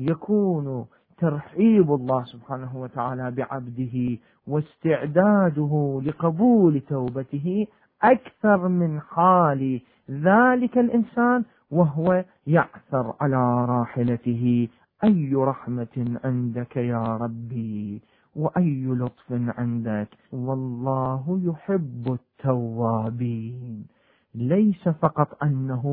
يكون 0.00 0.86
ترحيب 1.18 1.92
الله 1.92 2.24
سبحانه 2.24 2.76
وتعالى 2.76 3.30
بعبده 3.30 4.18
واستعداده 4.46 6.00
لقبول 6.04 6.80
توبته 6.80 7.66
أكثر 8.02 8.68
من 8.68 9.00
حال 9.00 9.80
ذلك 10.20 10.78
الإنسان 10.78 11.44
وهو 11.70 12.24
يعثر 12.46 13.14
على 13.20 13.64
راحلته 13.64 14.68
أي 15.04 15.34
رحمة 15.34 16.18
عندك 16.24 16.76
يا 16.76 17.02
ربي؟ 17.02 18.02
وأي 18.36 18.86
لطف 18.86 19.32
عندك؟ 19.58 20.08
والله 20.32 21.40
يحب 21.44 22.18
التوابين. 22.20 23.86
ليس 24.34 24.88
فقط 24.88 25.42
أنه 25.42 25.84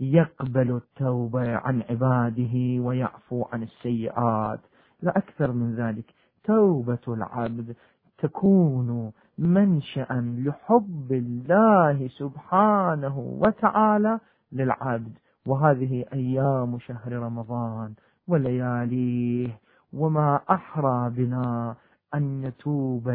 يقبل 0.00 0.76
التوبة 0.76 1.56
عن 1.56 1.82
عباده 1.90 2.82
ويعفو 2.84 3.44
عن 3.52 3.62
السيئات 3.62 4.60
لا 5.02 5.18
أكثر 5.18 5.52
من 5.52 5.74
ذلك. 5.74 6.04
توبة 6.44 6.98
العبد 7.08 7.76
تكون 8.18 9.12
منشأ 9.38 10.06
لحب 10.38 11.12
الله 11.12 12.08
سبحانه 12.08 13.18
وتعالى 13.18 14.18
للعبد. 14.52 15.12
وهذه 15.46 16.04
أيام 16.12 16.78
شهر 16.78 17.12
رمضان 17.12 17.94
ولياليه 18.28 19.58
وما 19.92 20.40
أحرى 20.50 21.10
بنا 21.10 21.74
أن 22.14 22.40
نتوب 22.40 23.12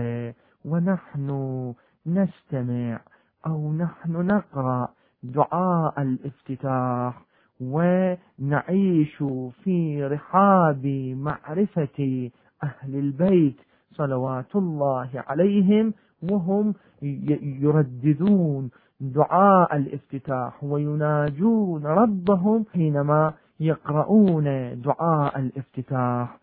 ونحن 0.65 1.29
نستمع 2.07 2.99
أو 3.47 3.73
نحن 3.73 4.11
نقرأ 4.11 4.89
دعاء 5.23 6.01
الافتتاح 6.01 7.21
ونعيش 7.61 9.23
في 9.63 10.05
رحاب 10.05 10.85
معرفة 11.17 12.29
أهل 12.63 12.95
البيت 12.95 13.61
صلوات 13.91 14.55
الله 14.55 15.09
عليهم 15.27 15.93
وهم 16.23 16.73
يرددون 17.61 18.69
دعاء 19.01 19.75
الافتتاح 19.77 20.63
ويناجون 20.63 21.85
ربهم 21.85 22.65
حينما 22.73 23.33
يقرؤون 23.59 24.43
دعاء 24.81 25.39
الافتتاح. 25.39 26.37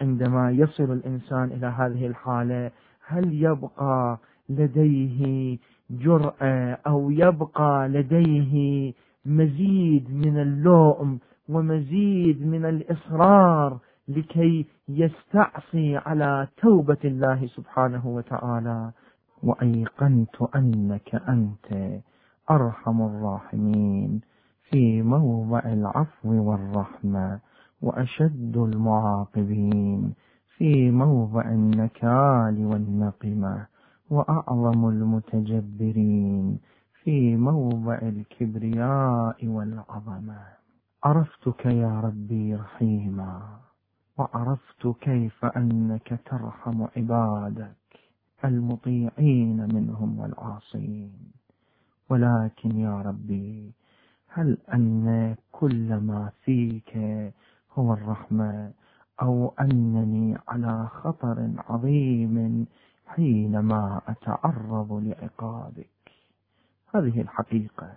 عندما 0.00 0.50
يصل 0.50 0.92
الإنسان 0.92 1.44
إلى 1.44 1.66
هذه 1.66 2.06
الحالة 2.06 2.70
هل 3.06 3.42
يبقى 3.44 4.18
لديه 4.48 5.58
جرأة 5.90 6.78
أو 6.86 7.10
يبقى 7.10 7.88
لديه 7.88 8.92
مزيد 9.26 10.10
من 10.14 10.38
اللؤم 10.38 11.18
ومزيد 11.48 12.46
من 12.46 12.64
الإصرار 12.64 13.78
لكي 14.08 14.66
يستعصي 14.88 15.96
على 15.96 16.48
توبة 16.56 16.96
الله 17.04 17.46
سبحانه 17.46 18.06
وتعالى؟ 18.06 18.90
وأيقنت 19.44 20.42
أنك 20.56 21.14
أنت 21.14 22.00
أرحم 22.50 23.02
الراحمين 23.02 24.20
في 24.70 25.02
موضع 25.02 25.58
العفو 25.58 26.28
والرحمة 26.50 27.40
وأشد 27.82 28.56
المعاقبين 28.56 30.14
في 30.56 30.90
موضع 30.90 31.42
النكال 31.50 32.66
والنقمة 32.66 33.66
وأعظم 34.10 34.88
المتجبرين 34.88 36.58
في 37.02 37.36
موضع 37.36 37.98
الكبرياء 38.02 39.46
والعظمة. 39.46 40.38
عرفتك 41.04 41.66
يا 41.66 42.00
ربي 42.00 42.54
رحيما 42.54 43.42
وعرفت 44.18 44.88
كيف 45.00 45.44
أنك 45.44 46.20
ترحم 46.30 46.86
عبادك. 46.96 47.83
المطيعين 48.44 49.74
منهم 49.74 50.20
والعاصين. 50.20 51.12
ولكن 52.10 52.76
يا 52.76 53.02
ربي 53.02 53.72
هل 54.28 54.58
أن 54.74 55.34
كل 55.52 55.96
ما 55.96 56.30
فيك 56.44 56.98
هو 57.78 57.92
الرحمة 57.92 58.72
أو 59.22 59.54
أنني 59.60 60.38
على 60.48 60.86
خطر 60.88 61.50
عظيم 61.68 62.66
حينما 63.06 64.00
أتعرض 64.08 64.92
لعقابك؟ 64.92 65.88
هذه 66.94 67.20
الحقيقة 67.20 67.92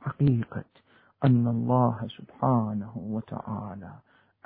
حقيقة 0.00 0.64
أن 1.24 1.46
الله 1.48 2.08
سبحانه 2.18 2.92
وتعالى 2.96 3.92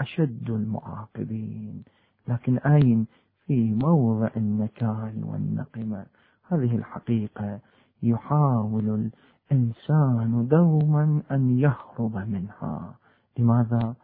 أشد 0.00 0.50
المعاقبين. 0.50 1.82
لكن 2.28 2.58
أين 2.58 3.06
في 3.46 3.74
موضع 3.74 4.30
النكال 4.36 5.24
والنقمة 5.24 6.06
هذه 6.48 6.76
الحقيقة 6.76 7.60
يحاول 8.02 9.10
الإنسان 9.52 10.48
دوما 10.48 11.22
أن 11.30 11.58
يهرب 11.58 12.16
منها. 12.16 12.94
لماذا؟ 13.38 13.94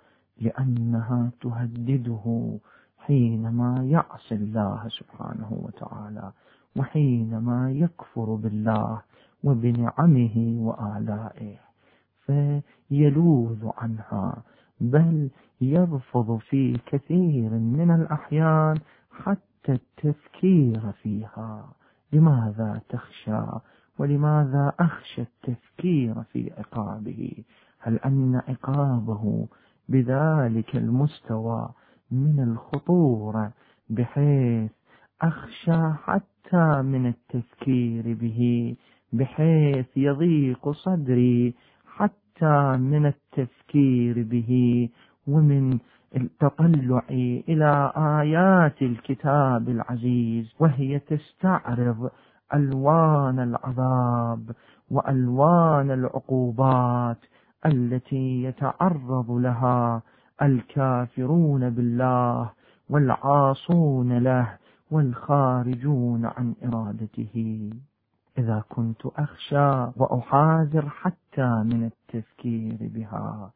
لأنها 0.40 1.30
تهدده 1.40 2.58
حينما 2.98 3.84
يعصي 3.84 4.34
الله 4.34 4.88
سبحانه 4.88 5.52
وتعالى 5.52 6.32
وحينما 6.76 7.70
يكفر 7.70 8.34
بالله 8.34 9.00
وبنعمه 9.44 10.56
وآلائه. 10.58 11.56
فيلوذ 12.26 13.68
عنها 13.76 14.42
بل 14.80 15.30
يرفض 15.60 16.36
في 16.38 16.78
كثير 16.86 17.50
من 17.50 17.90
الأحيان 17.90 18.76
حتى 19.12 19.72
التفكير 19.72 20.92
فيها. 21.02 21.72
لماذا 22.12 22.80
تخشى 22.88 23.42
ولماذا 23.98 24.72
أخشى 24.80 25.22
التفكير 25.22 26.22
في 26.22 26.52
عقابه؟ 26.58 27.44
هل 27.78 27.98
أن 27.98 28.42
عقابه 28.48 29.48
بذلك 29.88 30.76
المستوى 30.76 31.68
من 32.10 32.40
الخطورة 32.42 33.52
بحيث 33.90 34.70
أخشى 35.22 35.92
حتى 36.04 36.82
من 36.82 37.06
التفكير 37.06 38.14
به 38.14 38.74
بحيث 39.12 39.86
يضيق 39.96 40.70
صدري 40.70 41.54
حتى 41.86 42.76
من 42.76 43.06
التفكير 43.06 44.22
به 44.22 44.88
ومن 45.26 45.78
التطلع 46.16 47.02
إلى 47.48 47.92
آيات 47.96 48.82
الكتاب 48.82 49.68
العزيز 49.68 50.54
وهي 50.60 50.98
تستعرض 50.98 52.10
ألوان 52.54 53.38
العذاب 53.38 54.50
وألوان 54.90 55.90
العقوبات 55.90 57.18
التي 57.66 58.42
يتعرض 58.42 59.30
لها 59.30 60.02
الكافرون 60.42 61.70
بالله 61.70 62.50
والعاصون 62.90 64.18
له 64.18 64.48
والخارجون 64.90 66.26
عن 66.26 66.54
إرادته. 66.64 67.70
إذا 68.38 68.64
كنت 68.68 69.06
أخشى 69.06 69.92
وأحاذر 69.96 70.88
حتى 70.88 71.62
من 71.64 71.90
التفكير 71.90 72.76
بها. 72.80 73.50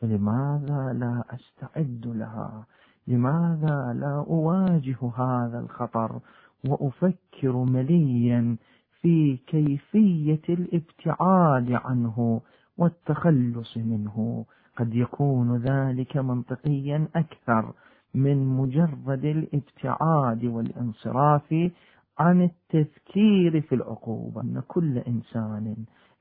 فلماذا 0.00 0.92
لا 0.92 1.24
أستعد 1.30 2.06
لها؟ 2.06 2.66
لماذا 3.06 3.92
لا 4.00 4.24
أواجه 4.28 4.96
هذا 5.16 5.60
الخطر 5.60 6.20
وأفكر 6.68 7.52
مليا 7.56 8.56
في 9.00 9.36
كيفية 9.46 10.42
الابتعاد 10.48 11.72
عنه 11.72 12.40
والتخلص 12.78 13.76
منه؟ 13.76 14.44
قد 14.76 14.94
يكون 14.94 15.56
ذلك 15.56 16.16
منطقيا 16.16 17.08
أكثر 17.16 17.72
من 18.14 18.46
مجرد 18.46 19.24
الابتعاد 19.24 20.44
والانصراف 20.44 21.70
عن 22.18 22.42
التفكير 22.42 23.60
في 23.60 23.74
العقوبة. 23.74 24.40
أن 24.40 24.62
كل 24.68 24.98
إنسان 24.98 25.76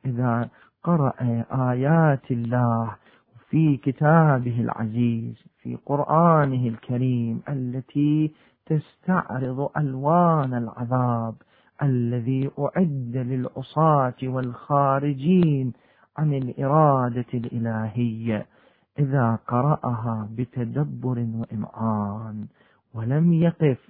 إذا 0.06 0.50
قرأ 0.84 1.14
آيات 1.72 2.32
الله 2.32 2.96
في 3.50 3.78
كتابه 3.78 4.62
العزيز 4.62 5.36
في 5.62 5.78
قرآنه 5.86 6.68
الكريم 6.68 7.42
التي 7.50 8.32
تستعرض 8.66 9.70
ألوان 9.78 10.54
العذاب 10.54 11.36
الذي 11.84 12.52
أعد 12.60 13.12
للعصاة 13.16 14.14
والخارجين 14.24 15.74
عن 16.18 16.34
الإرادة 16.34 17.26
الإلهية. 17.34 18.46
إذا 19.00 19.40
قرأها 19.48 20.30
بتدبر 20.38 21.28
وإمعان 21.36 22.46
ولم 22.94 23.34
يقف 23.34 23.90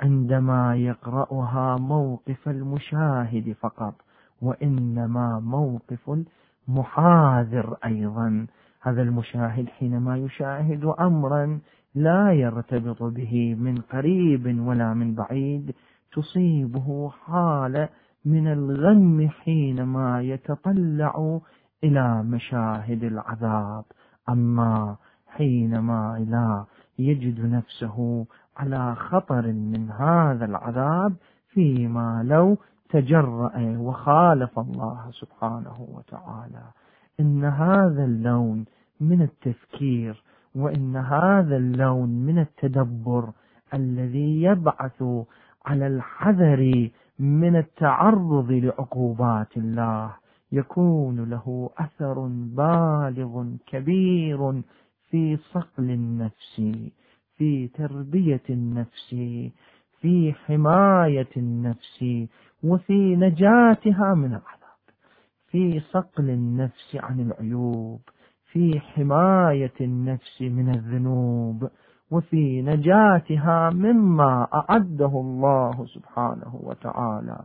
عندما 0.00 0.76
يقرأها 0.76 1.76
موقف 1.76 2.48
المشاهد 2.48 3.56
فقط 3.60 3.94
وإنما 4.42 5.40
موقف 5.40 6.10
المحاذر 6.68 7.76
أيضا. 7.84 8.46
هذا 8.82 9.02
المشاهد 9.02 9.68
حينما 9.68 10.16
يشاهد 10.16 10.84
أمرا 11.00 11.60
لا 11.94 12.32
يرتبط 12.32 13.02
به 13.02 13.54
من 13.54 13.80
قريب 13.80 14.66
ولا 14.66 14.94
من 14.94 15.14
بعيد 15.14 15.74
تصيبه 16.12 17.10
حالة 17.10 17.88
من 18.24 18.52
الغم 18.52 19.28
حينما 19.28 20.22
يتطلع 20.22 21.40
إلى 21.84 22.22
مشاهد 22.22 23.04
العذاب. 23.04 23.84
أما 24.28 24.96
حينما 25.26 26.26
لا 26.28 26.64
يجد 26.98 27.40
نفسه 27.40 28.26
على 28.56 28.94
خطر 28.94 29.46
من 29.52 29.90
هذا 29.90 30.44
العذاب 30.44 31.14
فيما 31.48 32.22
لو 32.24 32.56
تجرأ 32.90 33.76
وخالف 33.78 34.58
الله 34.58 35.10
سبحانه 35.10 35.86
وتعالى. 35.88 36.62
إن 37.20 37.44
هذا 37.44 38.04
اللون 38.04 38.64
من 39.00 39.22
التفكير 39.22 40.22
وإن 40.54 40.96
هذا 40.96 41.56
اللون 41.56 42.08
من 42.08 42.38
التدبر 42.38 43.32
الذي 43.74 44.42
يبعث 44.42 45.02
على 45.66 45.86
الحذر 45.86 46.90
من 47.18 47.56
التعرض 47.56 48.52
لعقوبات 48.52 49.56
الله. 49.56 50.14
يكون 50.52 51.30
له 51.30 51.70
أثر 51.78 52.26
بالغ 52.56 53.44
كبير 53.66 54.62
في 55.10 55.36
صقل 55.36 55.90
النفس 55.90 56.62
في 57.36 57.68
تربية 57.68 58.42
النفس 58.50 59.14
في 60.00 60.32
حماية 60.32 61.28
النفس 61.36 62.04
وفي 62.64 63.16
نجاتها 63.16 64.14
من 64.14 64.28
العذاب. 64.28 64.61
في 65.52 65.80
صقل 65.80 66.30
النفس 66.30 66.96
عن 66.96 67.20
العيوب 67.20 68.00
في 68.52 68.80
حماية 68.80 69.72
النفس 69.80 70.42
من 70.42 70.68
الذنوب 70.74 71.68
وفي 72.10 72.62
نجاتها 72.62 73.70
مما 73.70 74.48
أعده 74.54 75.06
الله 75.20 75.86
سبحانه 75.86 76.60
وتعالى 76.62 77.38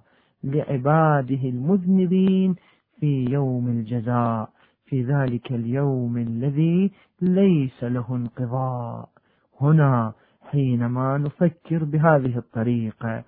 لعباده 0.44 1.50
المذنبين 1.50 2.56
في 3.00 3.26
يوم 3.30 3.68
الجزاء 3.68 4.50
في 4.86 5.04
ذلك 5.04 5.52
اليوم 5.52 6.18
الذي 6.18 6.92
ليس 7.22 7.84
له 7.84 8.16
انقضاء. 8.16 9.10
هنا 9.62 10.14
حينما 10.42 11.18
نفكر 11.18 11.84
بهذه 11.84 12.38
الطريقة 12.38 13.24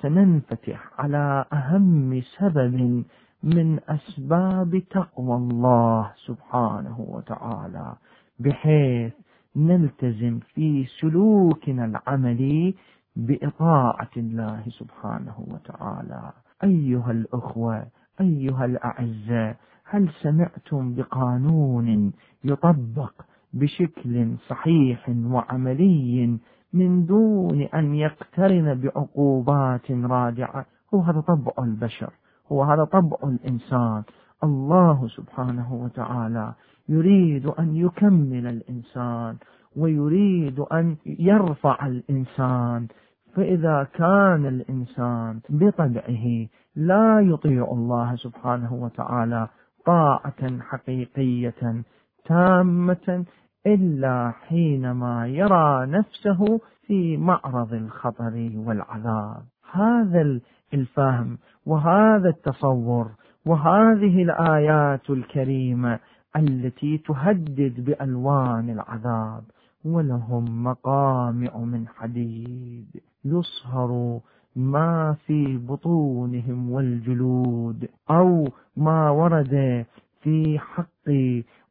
سننفتح 0.00 0.90
على 1.00 1.44
أهم 1.52 2.22
سبب 2.38 3.04
من 3.42 3.80
أسباب 3.88 4.82
تقوى 4.90 5.36
الله 5.36 6.12
سبحانه 6.26 7.00
وتعالى 7.00 7.94
بحيث 8.40 9.12
نلتزم 9.56 10.38
في 10.54 10.84
سلوكنا 11.00 11.84
العملي 11.84 12.74
بإطاعة 13.16 14.10
الله 14.16 14.62
سبحانه 14.68 15.34
وتعالى. 15.38 16.32
أيها 16.64 17.10
الأخوة 17.10 17.86
أيها 18.20 18.64
الأعزاء 18.64 19.56
هل 19.84 20.08
سمعتم 20.22 20.94
بقانون 20.94 22.12
يطبق 22.44 23.12
بشكل 23.52 24.36
صحيح 24.48 25.08
وعملي 25.24 26.38
من 26.72 27.06
دون 27.06 27.62
أن 27.62 27.94
يقترن 27.94 28.80
بعقوبات 28.80 29.90
رادعة؟ 29.90 30.66
هو 30.94 31.00
هذا 31.00 31.20
طبع 31.20 31.52
البشر. 31.64 32.12
هو 32.52 32.62
هذا 32.62 32.84
طبع 32.84 33.16
الإنسان. 33.24 34.02
الله 34.44 35.08
سبحانه 35.08 35.74
وتعالى 35.74 36.54
يريد 36.88 37.46
أن 37.46 37.76
يكمل 37.76 38.46
الإنسان 38.46 39.36
ويريد 39.76 40.60
أن 40.60 40.96
يرفع 41.06 41.86
الإنسان. 41.86 42.88
فإذا 43.34 43.86
كان 43.94 44.46
الإنسان 44.46 45.40
بطبعه 45.50 46.46
لا 46.76 47.20
يطيع 47.20 47.64
الله 47.72 48.16
سبحانه 48.16 48.74
وتعالى 48.74 49.48
طاعة 49.86 50.60
حقيقية 50.60 51.82
تامة 52.24 53.24
إلا 53.66 54.30
حينما 54.30 55.26
يرى 55.26 55.86
نفسه 55.86 56.60
في 56.86 57.16
معرض 57.16 57.72
الخطر 57.74 58.50
والعذاب. 58.56 59.42
هذا 59.72 60.40
الفهم. 60.74 61.38
وهذا 61.66 62.28
التصور 62.28 63.10
وهذه 63.46 64.22
الآيات 64.22 65.10
الكريمة 65.10 65.98
التي 66.36 66.98
تهدد 66.98 67.84
بألوان 67.84 68.70
العذاب 68.70 69.44
ولهم 69.84 70.64
مقامع 70.64 71.56
من 71.56 71.88
حديد 71.88 72.86
يصهر 73.24 74.20
ما 74.56 75.16
في 75.26 75.56
بطونهم 75.56 76.70
والجلود 76.70 77.88
أو 78.10 78.48
ما 78.76 79.10
ورد 79.10 79.86
في 80.22 80.58
حق 80.58 81.08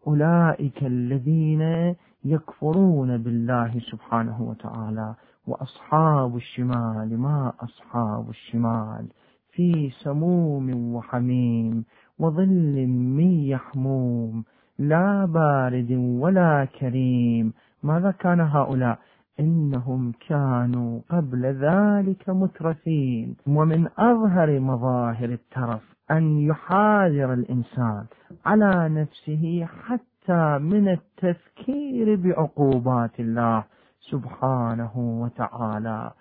أولئك 0.08 0.84
الذين 0.84 1.96
يكفرون 2.26 3.18
بالله 3.18 3.80
سبحانه 3.92 4.42
وتعالى. 4.42 5.16
وأصحاب 5.48 6.36
الشمال 6.36 7.18
ما 7.18 7.54
أصحاب 7.60 8.30
الشمال؟ 8.30 9.08
في 9.52 9.90
سموم 10.04 10.96
وحميم 10.96 11.86
وظل 12.20 12.88
من 12.88 13.32
يحموم 13.32 14.44
لا 14.80 15.26
بارد 15.26 15.92
ولا 15.92 16.68
كريم. 16.80 17.54
ماذا 17.84 18.12
كان 18.12 18.40
هؤلاء؟ 18.40 19.00
إنهم 19.40 20.14
كانوا 20.28 21.00
قبل 21.10 21.46
ذلك 21.46 22.30
مترفين. 22.30 23.36
ومن 23.48 23.88
أظهر 23.98 24.60
مظاهر 24.60 25.30
الترف 25.30 25.96
أن 26.12 26.38
يحاذر 26.38 27.34
الإنسان 27.34 28.06
على 28.46 28.90
نفسه 28.90 29.66
حتى 29.66 30.58
من 30.58 30.88
التفكير 30.88 32.16
بعقوبات 32.16 33.20
الله. 33.20 33.64
سبحانه 34.02 34.92
وتعالى. 34.96 36.12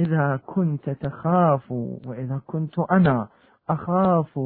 إذا 0.00 0.40
كنت 0.46 0.90
تخاف 0.90 1.72
وإذا 2.06 2.40
كنت 2.46 2.78
أنا 2.78 3.28
أخاف 3.68 4.38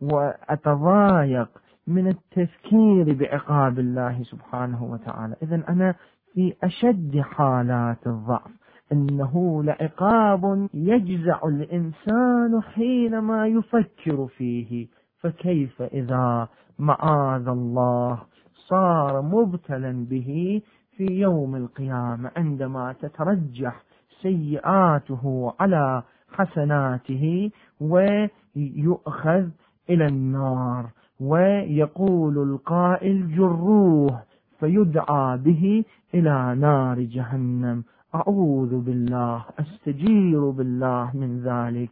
وأتضايق 0.00 1.48
من 1.86 2.08
التفكير 2.08 3.14
بعقاب 3.14 3.78
الله 3.78 4.22
سبحانه 4.22 4.84
وتعالى 4.84 5.36
إذا 5.42 5.62
أنا 5.68 5.94
في 6.34 6.54
أشد 6.62 7.20
حالات 7.20 8.06
الضعف. 8.06 8.50
إنه 8.92 9.64
لعقاب 9.64 10.68
يجزع 10.74 11.40
الإنسان 11.44 12.62
حينما 12.62 13.46
يفكر 13.46 14.26
فيه. 14.26 14.88
فكيف 15.20 15.82
إذا 15.82 16.48
معاذ 16.78 17.48
الله 17.48 18.22
صار 18.68 19.22
مبتلا 19.22 20.06
به 20.10 20.62
في 21.00 21.20
يوم 21.20 21.56
القيامة 21.56 22.30
عندما 22.36 22.94
تترجح 23.00 23.82
سيئاته 24.22 25.52
على 25.60 26.02
حسناته 26.32 27.50
ويؤخذ 27.80 29.48
إلى 29.90 30.06
النار 30.06 30.90
ويقول 31.20 32.38
القائل 32.38 33.34
جروه 33.36 34.22
فيدعى 34.58 35.38
به 35.38 35.84
إلى 36.14 36.54
نار 36.54 37.00
جهنم. 37.00 37.84
أعوذ 38.14 38.80
بالله 38.80 39.44
أستجير 39.60 40.50
بالله 40.50 41.10
من 41.14 41.40
ذلك. 41.40 41.90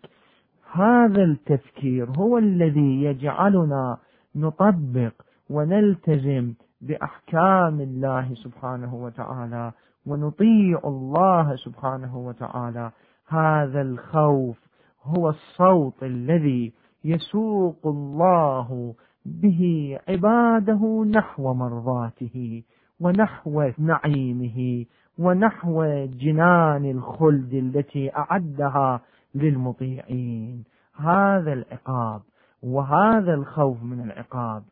هذا 0.73 1.23
التفكير 1.23 2.11
هو 2.19 2.39
الذي 2.39 3.03
يجعلنا 3.03 3.99
نطبق 4.37 5.13
ونلتزم 5.51 6.53
بأحكام 6.81 7.81
الله 7.81 8.35
سبحانه 8.35 8.95
وتعالى 8.95 9.73
ونطيع 10.07 10.81
الله 10.85 11.57
سبحانه 11.57 12.19
وتعالى. 12.19 12.91
هذا 13.29 13.83
الخوف 13.83 14.59
هو 15.03 15.29
الصوت 15.29 16.03
الذي 16.03 16.73
يسوق 17.05 17.87
الله 17.87 18.95
به 19.27 19.61
عباده 20.09 21.05
نحو 21.15 21.55
مرضاته 21.55 22.63
ونحو 23.01 23.71
نعيمه 23.79 24.85
ونحو 25.19 26.07
جنان 26.07 26.91
الخلد 26.91 27.55
التي 27.55 28.17
أعدها 28.17 29.01
للمطيعين. 29.35 30.65
هذا 30.97 31.53
العقاب 31.53 32.21
وهذا 32.63 33.35
الخوف 33.35 33.83
من 33.83 34.01
العقاب. 34.01 34.63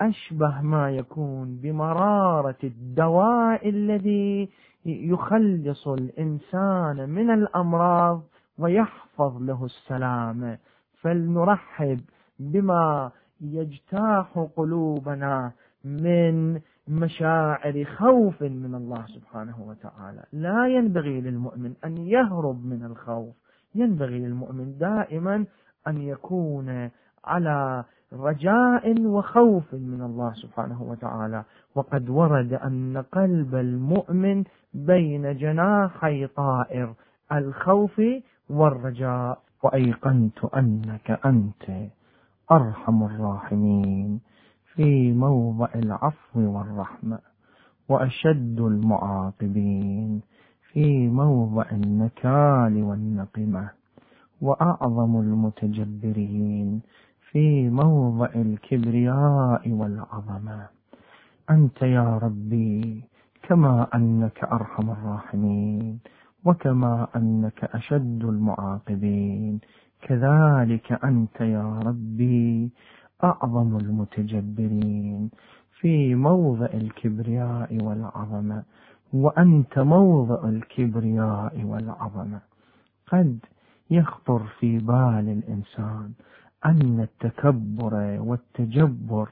أشبه 0.00 0.60
ما 0.60 0.90
يكون 0.90 1.56
بمرارة 1.56 2.58
الدواء 2.64 3.68
الذي 3.68 4.48
يخلص 4.86 5.88
الإنسان 5.88 7.10
من 7.10 7.30
الأمراض 7.30 8.22
ويحفظ 8.58 9.42
له 9.42 9.64
السلامة 9.64 10.58
فلنرحب 11.00 12.00
بما 12.38 13.10
يجتاح 13.40 14.48
قلوبنا 14.56 15.52
من 15.84 16.60
مشاعر 16.88 17.84
خوف 17.84 18.42
من 18.42 18.74
الله 18.74 19.06
سبحانه 19.06 19.62
وتعالى. 19.68 20.24
لا 20.32 20.68
ينبغي 20.68 21.20
للمؤمن 21.20 21.74
أن 21.84 21.96
يهرب 21.98 22.66
من 22.66 22.84
الخوف. 22.84 23.34
ينبغي 23.74 24.18
للمؤمن 24.18 24.78
دائما 24.78 25.44
أن 25.86 26.02
يكون 26.02 26.90
على 27.24 27.84
رجاء 28.14 29.00
وخوف 29.00 29.74
من 29.74 30.02
الله 30.02 30.32
سبحانه 30.32 30.82
وتعالى. 30.82 31.44
وقد 31.74 32.10
ورد 32.10 32.52
أن 32.52 33.04
قلب 33.12 33.54
المؤمن 33.54 34.44
بين 34.74 35.36
جناحي 35.36 36.26
طائر 36.26 36.94
الخوف 37.32 38.02
والرجاء. 38.50 39.38
وأيقنت 39.64 40.44
أنك 40.44 41.20
أنت 41.26 41.90
أرحم 42.52 43.02
الراحمين 43.02 44.20
في 44.74 45.12
موضع 45.12 45.68
العفو 45.74 46.40
والرحمة 46.40 47.18
وأشد 47.88 48.60
المعاقبين 48.60 50.20
في 50.72 51.08
موضع 51.08 51.64
النكال 51.72 52.82
والنقمة 52.82 53.70
وأعظم 54.40 55.20
المتجبرين. 55.20 56.82
في 57.34 57.70
موضع 57.70 58.26
الكبرياء 58.34 59.70
والعظمة. 59.70 60.68
أنت 61.50 61.82
يا 61.82 62.18
ربي 62.18 63.04
كما 63.42 63.86
أنك 63.94 64.44
أرحم 64.44 64.90
الراحمين 64.90 65.98
وكما 66.44 67.06
أنك 67.16 67.64
أشد 67.64 68.24
المعاقبين. 68.24 69.60
كذلك 70.02 71.04
أنت 71.04 71.40
يا 71.40 71.78
ربي 71.86 72.70
أعظم 73.24 73.76
المتجبرين. 73.76 75.30
في 75.80 76.14
موضع 76.14 76.66
الكبرياء 76.74 77.78
والعظمة 77.84 78.62
وأنت 79.12 79.78
موضع 79.78 80.48
الكبرياء 80.48 81.64
والعظمة. 81.64 82.40
قد 83.12 83.38
يخطر 83.90 84.42
في 84.58 84.78
بال 84.78 85.28
الإنسان 85.28 86.12
أن 86.66 87.00
التكبر 87.00 87.94
والتجبر 88.20 89.28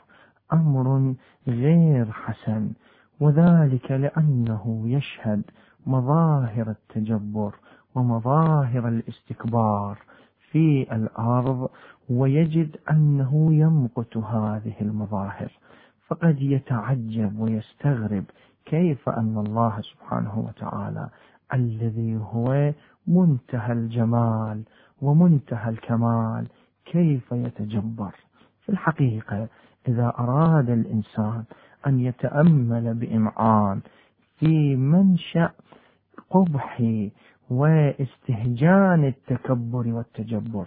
أمر 0.53 1.15
غير 1.49 2.13
حسن 2.13 2.71
وذلك 3.21 3.91
لأنه 3.91 4.83
يشهد 4.87 5.43
مظاهر 5.87 6.71
التجبر 6.71 7.55
ومظاهر 7.95 8.89
الاستكبار 8.89 9.99
في 10.51 10.95
الأرض 10.97 11.71
ويجد 12.11 12.77
أنه 12.91 13.55
يمقت 13.55 14.17
هذه 14.17 14.75
المظاهر. 14.81 15.53
فقد 16.09 16.43
يتعجب 16.43 17.39
ويستغرب 17.39 18.25
كيف 18.65 19.09
أن 19.09 19.39
الله 19.47 19.81
سبحانه 19.81 20.39
وتعالى 20.39 21.09
الذي 21.55 22.17
هو 22.17 22.73
منتهى 23.07 23.73
الجمال 23.73 24.63
ومنتهى 25.03 25.69
الكمال 25.71 26.47
كيف 26.93 27.33
يتجبر؟ 27.33 28.15
في 28.63 28.69
الحقيقة 28.69 29.49
إذا 29.89 30.13
أراد 30.19 30.71
الإنسان 30.71 31.45
أن 31.87 32.01
يتأمل 32.01 32.95
بإمعان 32.95 33.81
في 34.39 34.77
منشأ 34.77 35.51
قبح 36.31 36.83
واستهجان 37.51 39.05
التكبر 39.05 39.89
والتجبر 39.89 40.67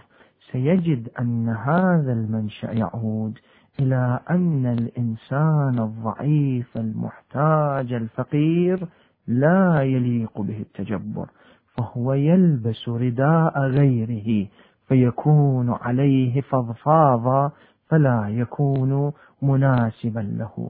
سيجد 0.51 1.09
أن 1.19 1.49
هذا 1.49 2.13
المنشأ 2.13 2.71
يعود 2.71 3.39
إلى 3.79 4.19
أن 4.29 4.65
الإنسان 4.65 5.79
الضعيف 5.79 6.77
المحتاج 6.77 7.93
الفقير 7.93 8.87
لا 9.27 9.81
يليق 9.81 10.41
به 10.41 10.59
التجبر 10.59 11.29
فهو 11.77 12.13
يلبس 12.13 12.89
رداء 12.89 13.59
غيره 13.59 14.47
فيكون 14.87 15.69
عليه 15.69 16.41
فضفاضا 16.41 17.51
فلا 17.89 18.27
يكون 18.29 19.11
مناسبا 19.41 20.19
له. 20.19 20.69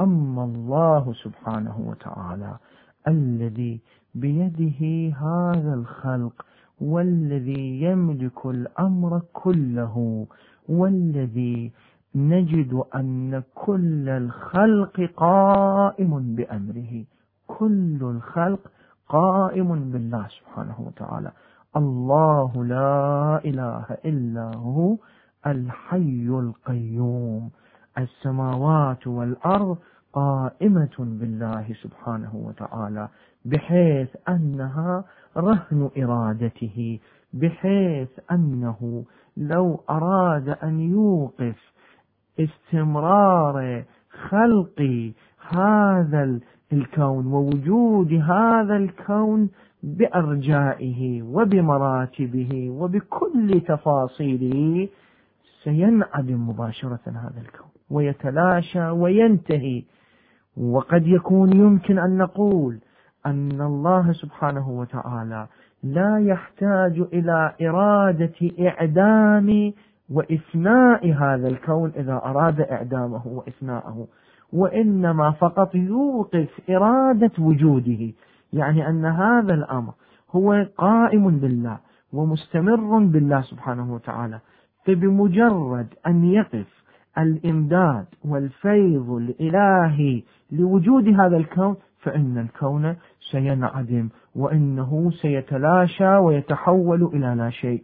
أما 0.00 0.44
الله 0.44 1.12
سبحانه 1.12 1.80
وتعالى 1.86 2.56
الذي 3.08 3.80
بيده 4.14 4.80
هذا 5.16 5.74
الخلق 5.74 6.46
والذي 6.80 7.82
يملك 7.82 8.46
الأمر 8.46 9.22
كله 9.32 10.26
والذي 10.68 11.72
نجد 12.14 12.82
أن 12.94 13.42
كل 13.54 14.08
الخلق 14.08 15.00
قائم 15.16 16.34
بأمره. 16.36 17.04
كل 17.46 17.98
الخلق 18.02 18.60
قائم 19.08 19.90
بالله 19.90 20.26
سبحانه 20.28 20.80
وتعالى. 20.80 21.32
الله 21.76 22.64
لا 22.64 23.40
إله 23.44 23.86
إلا 24.04 24.56
هو 24.56 24.96
الحي 25.46 26.26
القيوم. 26.28 27.50
السماوات 27.98 29.06
والأرض 29.06 29.78
قائمة 30.12 30.96
بالله 30.98 31.66
سبحانه 31.82 32.30
وتعالى 32.34 33.08
بحيث 33.44 34.08
أنها 34.28 35.04
رهن 35.36 35.90
إرادته 35.98 36.98
بحيث 37.32 38.08
أنه 38.30 39.04
لو 39.36 39.80
أراد 39.90 40.48
أن 40.48 40.80
يوقف 40.80 41.72
استمرار 42.40 43.84
خلق 44.28 45.12
هذا 45.48 46.40
الكون 46.72 47.26
ووجود 47.26 48.12
هذا 48.12 48.76
الكون 48.76 49.50
بأرجائه 49.84 51.22
وبمراتبه 51.22 52.70
وبكل 52.70 53.60
تفاصيله 53.60 54.88
سينعدم 55.64 56.48
مباشرة 56.48 57.00
هذا 57.06 57.40
الكون 57.40 57.68
ويتلاشى 57.90 58.88
وينتهي. 58.88 59.82
وقد 60.56 61.06
يكون 61.06 61.56
يمكن 61.56 61.98
أن 61.98 62.18
نقول 62.18 62.78
أن 63.26 63.60
الله 63.60 64.12
سبحانه 64.12 64.70
وتعالى 64.70 65.46
لا 65.82 66.18
يحتاج 66.18 67.00
إلى 67.12 67.54
إرادة 67.62 68.50
إعدام 68.60 69.72
وإفناء 70.10 71.12
هذا 71.12 71.48
الكون 71.48 71.92
إذا 71.96 72.12
أراد 72.24 72.60
إعدامه 72.60 73.26
وإفناءه 73.26 74.06
وإنما 74.52 75.30
فقط 75.30 75.74
يوقف 75.74 76.60
إرادة 76.70 77.32
وجوده. 77.38 78.12
يعني 78.54 78.88
أن 78.88 79.04
هذا 79.04 79.54
الأمر 79.54 79.92
هو 80.30 80.66
قائم 80.78 81.38
بالله 81.38 81.78
ومستمر 82.12 82.98
بالله 82.98 83.40
سبحانه 83.40 83.94
وتعالى. 83.94 84.40
فبمجرد 84.86 85.86
أن 86.06 86.24
يقف 86.24 86.84
الإمداد 87.18 88.06
والفيض 88.24 89.10
الإلهي 89.10 90.22
لوجود 90.52 91.08
هذا 91.08 91.36
الكون 91.36 91.76
فإن 92.02 92.38
الكون 92.38 92.96
سينعدم 93.30 94.08
وإنه 94.34 95.10
سيتلاشى 95.10 96.16
ويتحول 96.16 97.02
إلى 97.02 97.34
لا 97.34 97.50
شيء. 97.50 97.82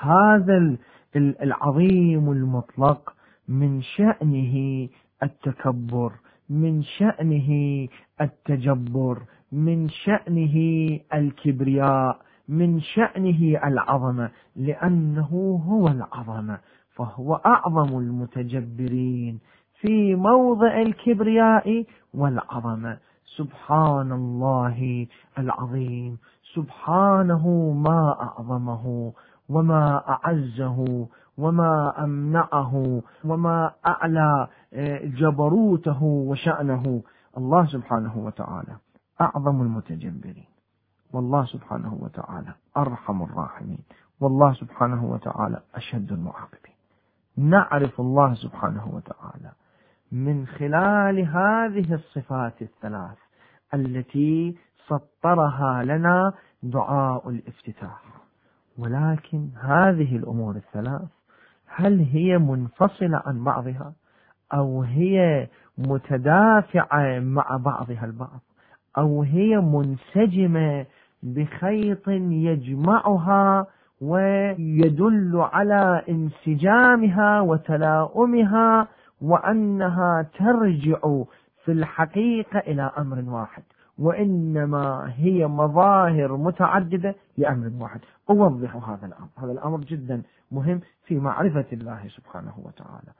هذا 0.00 0.76
العظيم 1.16 2.32
المطلق 2.32 3.14
من 3.48 3.82
شأنه 3.82 4.88
التكبر 5.22 6.12
من 6.50 6.82
شأنه 6.82 7.50
التجبر 8.20 9.22
من 9.54 9.88
شأنه 9.88 10.56
الكبرياء 11.14 12.18
من 12.48 12.80
شأنه 12.80 13.60
العظمة 13.64 14.30
لأنه 14.56 15.60
هو 15.68 15.88
العظمة 15.88 16.58
فهو 16.96 17.34
أعظم 17.34 17.98
المتجبرين 17.98 19.40
في 19.80 20.14
موضع 20.14 20.82
الكبرياء 20.82 21.84
والعظمة. 22.14 22.98
سبحان 23.36 24.12
الله 24.12 25.06
العظيم. 25.38 26.18
سبحانه 26.54 27.72
ما 27.76 28.16
أعظمه 28.22 29.12
وما 29.48 30.02
أعزه 30.08 31.06
وما 31.38 32.04
أمنعه 32.04 33.02
وما 33.24 33.72
أعلى 33.86 34.48
آه، 34.74 35.04
جبروته 35.04 36.02
وشأنه. 36.02 37.02
الله 37.38 37.66
سبحانه 37.66 38.18
وتعالى. 38.18 38.76
أعظم 39.20 39.62
المتجبرين. 39.62 40.48
والله 41.12 41.44
سبحانه 41.44 41.94
وتعالى 42.00 42.54
أرحم 42.76 43.22
الراحمين. 43.22 43.78
والله 44.20 44.52
سبحانه 44.54 45.04
وتعالى 45.04 45.60
أشد 45.74 46.12
المعاقبين. 46.12 46.74
نعرف 47.36 48.00
الله 48.00 48.34
سبحانه 48.34 48.88
وتعالى 48.94 49.52
من 50.12 50.46
خلال 50.46 51.18
هذه 51.18 51.94
الصفات 51.94 52.62
الثلاث 52.62 53.18
التي 53.74 54.56
سطرها 54.86 55.82
لنا 55.84 56.32
دعاء 56.62 57.28
الافتتاح. 57.28 58.02
ولكن 58.78 59.48
هذه 59.60 60.16
الأمور 60.16 60.56
الثلاث 60.56 61.08
هل 61.66 62.00
هي 62.00 62.38
منفصلة 62.38 63.22
عن 63.26 63.44
بعضها 63.44 63.92
أو 64.54 64.82
هي 64.82 65.48
متدافعة 65.78 67.18
مع 67.18 67.56
بعضها 67.56 68.04
البعض؟ 68.04 68.40
أو 68.98 69.22
هي 69.22 69.56
منسجمة 69.60 70.86
بخيط 71.22 72.08
يجمعها 72.08 73.66
ويدل 74.00 75.32
على 75.52 76.02
انسجامها 76.08 77.40
وتلاؤمها 77.40 78.88
وأنها 79.20 80.26
ترجع 80.38 80.98
في 81.64 81.72
الحقيقة 81.72 82.58
إلى 82.58 82.90
أمر 82.98 83.24
واحد 83.34 83.62
وإنما 83.98 85.12
هي 85.16 85.46
مظاهر 85.46 86.36
متعددة 86.36 87.14
لأمر 87.36 87.70
واحد. 87.82 88.00
أوضح 88.30 88.76
هذا 88.88 89.06
الأمر. 89.06 89.28
هذا 89.38 89.52
الأمر 89.52 89.80
جدا 89.80 90.22
مهم 90.52 90.80
في 91.04 91.18
معرفة 91.18 91.64
الله 91.72 92.08
سبحانه 92.08 92.52
وتعالى. 92.64 93.12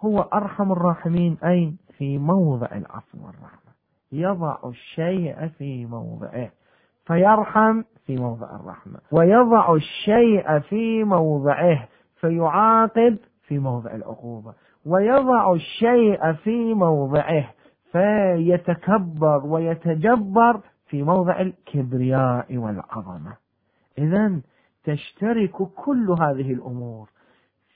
هو 0.00 0.20
أرحم 0.20 0.72
الراحمين. 0.72 1.36
أين؟ 1.44 1.76
في 1.98 2.18
موضع 2.18 2.66
العفو 2.66 3.18
والرحمة. 3.26 3.69
يضع 4.12 4.56
الشيء 4.64 5.48
في 5.48 5.86
موضعه 5.86 6.50
فيرحم 7.06 7.82
في 8.06 8.16
موضع 8.16 8.56
الرحمة 8.56 8.98
ويضع 9.12 9.74
الشيء 9.74 10.58
في 10.58 11.04
موضعه 11.04 11.88
فيعاقب 12.20 13.16
في 13.42 13.58
موضع 13.58 13.94
العقوبة 13.94 14.54
ويضع 14.86 15.52
الشيء 15.52 16.32
في 16.32 16.74
موضعه 16.74 17.50
فيتكبر 17.92 19.46
ويتجبر 19.46 20.60
في 20.86 21.02
موضع 21.02 21.40
الكبرياء 21.40 22.56
والعظمة 22.56 23.36
إذا 23.98 24.40
تشترك 24.84 25.50
كل 25.76 26.10
هذه 26.10 26.52
الأمور 26.52 27.08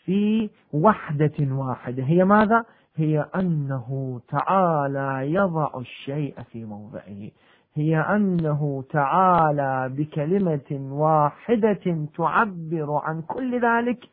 في 0.05 0.51
وحدة 0.73 1.33
واحدة 1.41 2.03
هي 2.05 2.25
ماذا؟ 2.25 2.65
هي 2.97 3.27
أنه 3.35 4.21
تعالى 4.29 5.33
يضع 5.35 5.71
الشيء 5.79 6.43
في 6.43 6.65
موضعه. 6.65 7.31
هي 7.75 8.01
أنه 8.01 8.85
تعالى 8.91 9.89
بكلمة 9.97 10.95
واحدة 10.95 12.07
تعبر 12.17 13.01
عن 13.05 13.23
كل 13.23 13.61
ذلك 13.61 14.09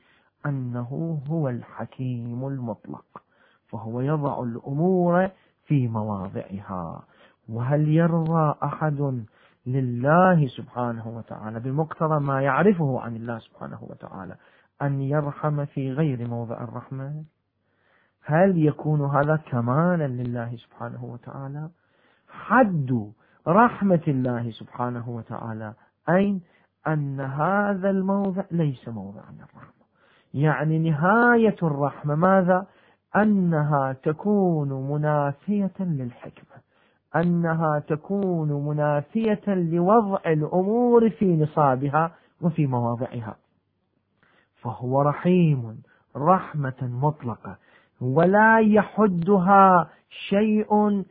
أنه 0.45 1.19
هو 1.29 1.49
الحكيم 1.49 2.47
المطلق 2.47 3.05
فهو 3.67 4.01
يضع 4.01 4.43
الأمور 4.43 5.29
في 5.65 5.87
مواضعها. 5.87 7.03
وهل 7.49 7.87
يرضى 7.87 8.55
أحد 8.63 9.23
لله 9.65 10.47
سبحانه 10.47 11.07
وتعالى 11.07 11.59
بمقتضى 11.59 12.19
ما 12.19 12.41
يعرفه 12.41 13.01
عن 13.01 13.15
الله 13.15 13.39
سبحانه 13.39 13.79
وتعالى 13.81 14.35
أن 14.81 15.01
يرحم 15.01 15.65
في 15.65 15.91
غير 15.91 16.27
موضع 16.27 16.63
الرحمة 16.63 17.23
هل 18.23 18.65
يكون 18.65 19.01
هذا 19.01 19.35
كمالا 19.35 20.07
لله 20.07 20.55
سبحانه 20.55 21.05
وتعالى؟ 21.05 21.69
حد 22.29 23.11
رحمة 23.47 24.01
الله 24.07 24.51
سبحانه 24.51 25.09
وتعالى 25.09 25.73
أين؟ 26.09 26.41
أن 26.87 27.19
هذا 27.19 27.89
الموضع 27.89 28.43
ليس 28.51 28.87
موضعا 28.87 29.31
للرحمة. 29.31 29.81
يعني 30.33 30.89
نهاية 30.89 31.55
الرحمة 31.63 32.15
ماذا؟ 32.15 32.67
أنها 33.15 33.93
تكون 33.93 34.91
منافية 34.91 35.73
للحكمة. 35.79 36.61
أنها 37.15 37.79
تكون 37.79 38.67
منافية 38.67 39.41
لوضع 39.47 40.19
الأمور 40.25 41.09
في 41.09 41.35
نصابها 41.35 42.11
وفي 42.41 42.67
مواضعها. 42.67 43.35
فهو 44.61 45.01
رحيم 45.01 45.81
رحمة 46.15 46.77
مطلقة. 46.81 47.57
ولا 48.01 48.59
يحدها 48.59 49.89
شيء 50.29 51.03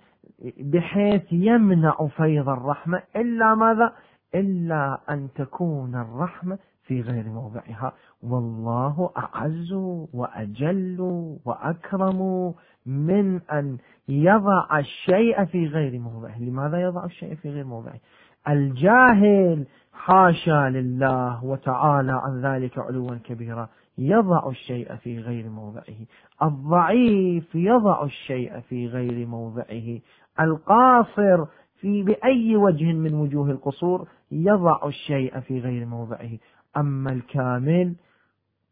بحيث 0.60 1.32
يمنع 1.32 2.06
فيض 2.16 2.48
الرحمة. 2.48 3.02
إلا 3.16 3.54
ماذا؟ 3.54 3.92
إلا 4.34 5.00
أن 5.10 5.28
تكون 5.34 5.94
الرحمة 5.94 6.58
في 6.86 7.00
غير 7.00 7.24
موضعها. 7.24 7.92
والله 8.22 9.10
أعز 9.16 9.72
وأجل 10.12 10.98
وأكرم 11.44 12.52
من 12.86 13.40
أن 13.40 13.78
يضع 14.08 14.78
الشيء 14.78 15.44
في 15.44 15.66
غير 15.66 15.98
موضعه. 15.98 16.42
لماذا 16.42 16.82
يضع 16.82 17.04
الشيء 17.04 17.34
في 17.34 17.50
غير 17.50 17.64
موضعه؟ 17.64 18.00
الجاهل 18.48 19.66
حاشا 19.92 20.70
لله 20.70 21.44
وتعالى 21.44 22.12
عن 22.12 22.40
ذلك 22.40 22.78
علوا 22.78 23.16
كبيرا. 23.24 23.68
يضع 24.00 24.48
الشيء 24.48 24.96
في 24.96 25.18
غير 25.18 25.48
موضعه. 25.48 26.06
الضعيف 26.42 27.54
يضع 27.54 28.04
الشيء 28.04 28.60
في 28.60 28.86
غير 28.86 29.26
موضعه. 29.26 29.98
القاصر 30.40 31.44
في 31.80 32.02
بأي 32.02 32.56
وجه 32.56 32.92
من 32.92 33.14
وجوه 33.14 33.50
القصور 33.50 34.08
يضع 34.30 34.86
الشيء 34.86 35.40
في 35.40 35.58
غير 35.58 35.86
موضعه. 35.86 36.30
أما 36.76 37.12
الكامل 37.12 37.94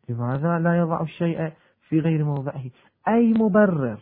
لماذا 0.09 0.59
لا 0.59 0.79
يضع 0.79 1.01
الشيء 1.01 1.53
في 1.89 2.01
غير 2.01 2.25
موضعه؟ 2.25 2.65
أي 3.09 3.33
مبرر 3.33 3.99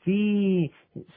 في 0.00 0.70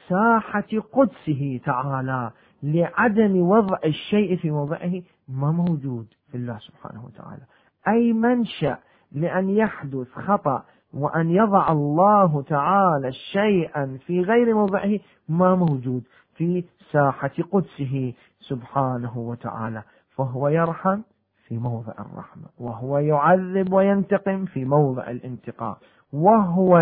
ساحة 0.08 0.68
قدسه 0.92 1.60
تعالى 1.64 2.30
لعدم 2.62 3.36
وضع 3.36 3.78
الشيء 3.84 4.36
في 4.36 4.50
موضعه 4.50 5.02
ما 5.28 5.52
موجود 5.52 6.06
في 6.30 6.36
الله 6.36 6.58
سبحانه 6.58 7.04
وتعالى. 7.04 7.42
أي 7.88 8.12
منشأ 8.12 8.78
لأن 9.12 9.50
يحدث 9.50 10.12
خطأ 10.12 10.62
وأن 10.94 11.30
يضع 11.30 11.72
الله 11.72 12.42
تعالى 12.42 13.12
شيئا 13.12 13.98
في 14.06 14.20
غير 14.20 14.54
موضعه 14.54 14.98
ما 15.28 15.54
موجود 15.54 16.02
في 16.34 16.64
ساحة 16.92 17.30
قدسه 17.52 18.12
سبحانه 18.40 19.18
وتعالى. 19.18 19.82
فهو 20.16 20.48
يرحم 20.48 21.00
في 21.46 21.58
موضع 21.58 21.92
الرحمة 21.92 22.46
وهو 22.58 22.98
يعذب 22.98 23.72
وينتقم 23.72 24.44
في 24.44 24.64
موضع 24.64 25.10
الانتقام 25.10 25.74
وهو 26.12 26.78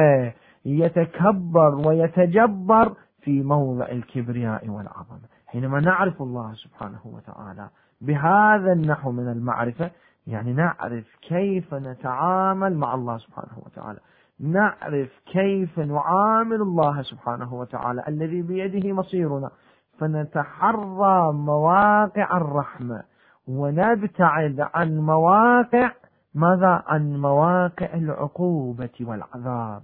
يتكبر 0.65 1.89
ويتجبر 1.89 2.93
في 3.21 3.43
موضع 3.43 3.89
الكبرياء 3.89 4.69
والعظمة. 4.69 5.29
حينما 5.47 5.81
نعرف 5.81 6.23
الله 6.23 6.55
سبحانه 6.55 7.01
وتعالى 7.05 7.69
بهذا 8.01 8.73
النحو 8.73 9.13
من 9.13 9.29
المعرفة 9.29 9.91
يعني 10.29 10.53
نعرف 10.53 11.17
كيف 11.29 11.75
نتعامل 11.75 12.77
مع 12.77 12.95
الله 12.95 13.19
سبحانه 13.19 13.59
وتعالى. 13.67 13.99
نعرف 14.41 15.21
كيف 15.27 15.79
نعامل 15.79 16.63
الله 16.63 17.03
سبحانه 17.03 17.55
وتعالى 17.55 18.05
الذي 18.09 18.43
بيده 18.43 18.93
مصيرنا. 18.93 19.51
فنتحرى 19.99 21.33
مواقع 21.33 22.37
الرحمة. 22.37 23.03
ونبتعد 23.49 24.69
عن 24.75 24.99
مواقع 24.99 25.91
ماذا؟ 26.35 26.83
عن 26.87 27.17
مواقع 27.17 27.95
العقوبة 27.95 28.91
والعذاب. 29.01 29.83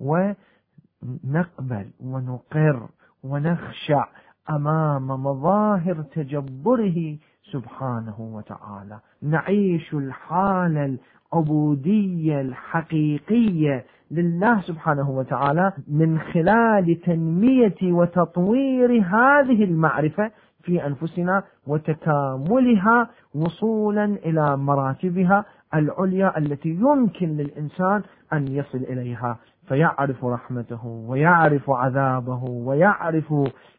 ونقبل 0.00 1.90
ونقر 2.00 2.88
ونخشع 3.24 4.06
أمام 4.50 5.06
مظاهر 5.06 6.02
تجبره 6.02 7.18
سبحانه 7.52 8.14
وتعالى. 8.20 8.98
نعيش 9.22 9.94
الحالة 9.94 10.96
العبودية 11.32 12.40
الحقيقية 12.40 13.84
لله 14.10 14.60
سبحانه 14.60 15.10
وتعالى 15.10 15.72
من 15.88 16.18
خلال 16.18 17.00
تنمية 17.00 17.74
وتطوير 17.82 18.90
هذه 18.92 19.64
المعرفة 19.64 20.30
في 20.62 20.86
أنفسنا 20.86 21.42
وتكاملها 21.66 23.10
وصولا 23.34 24.04
إلى 24.04 24.56
مراتبها 24.56 25.44
العليا 25.74 26.38
التي 26.38 26.68
يمكن 26.68 27.36
للإنسان 27.36 28.02
أن 28.32 28.48
يصل 28.48 28.78
إليها. 28.78 29.38
فيعرف 29.68 30.24
رحمته 30.24 30.86
ويعرف 30.86 31.70
عذابه 31.70 32.44
ويعرف 32.44 33.34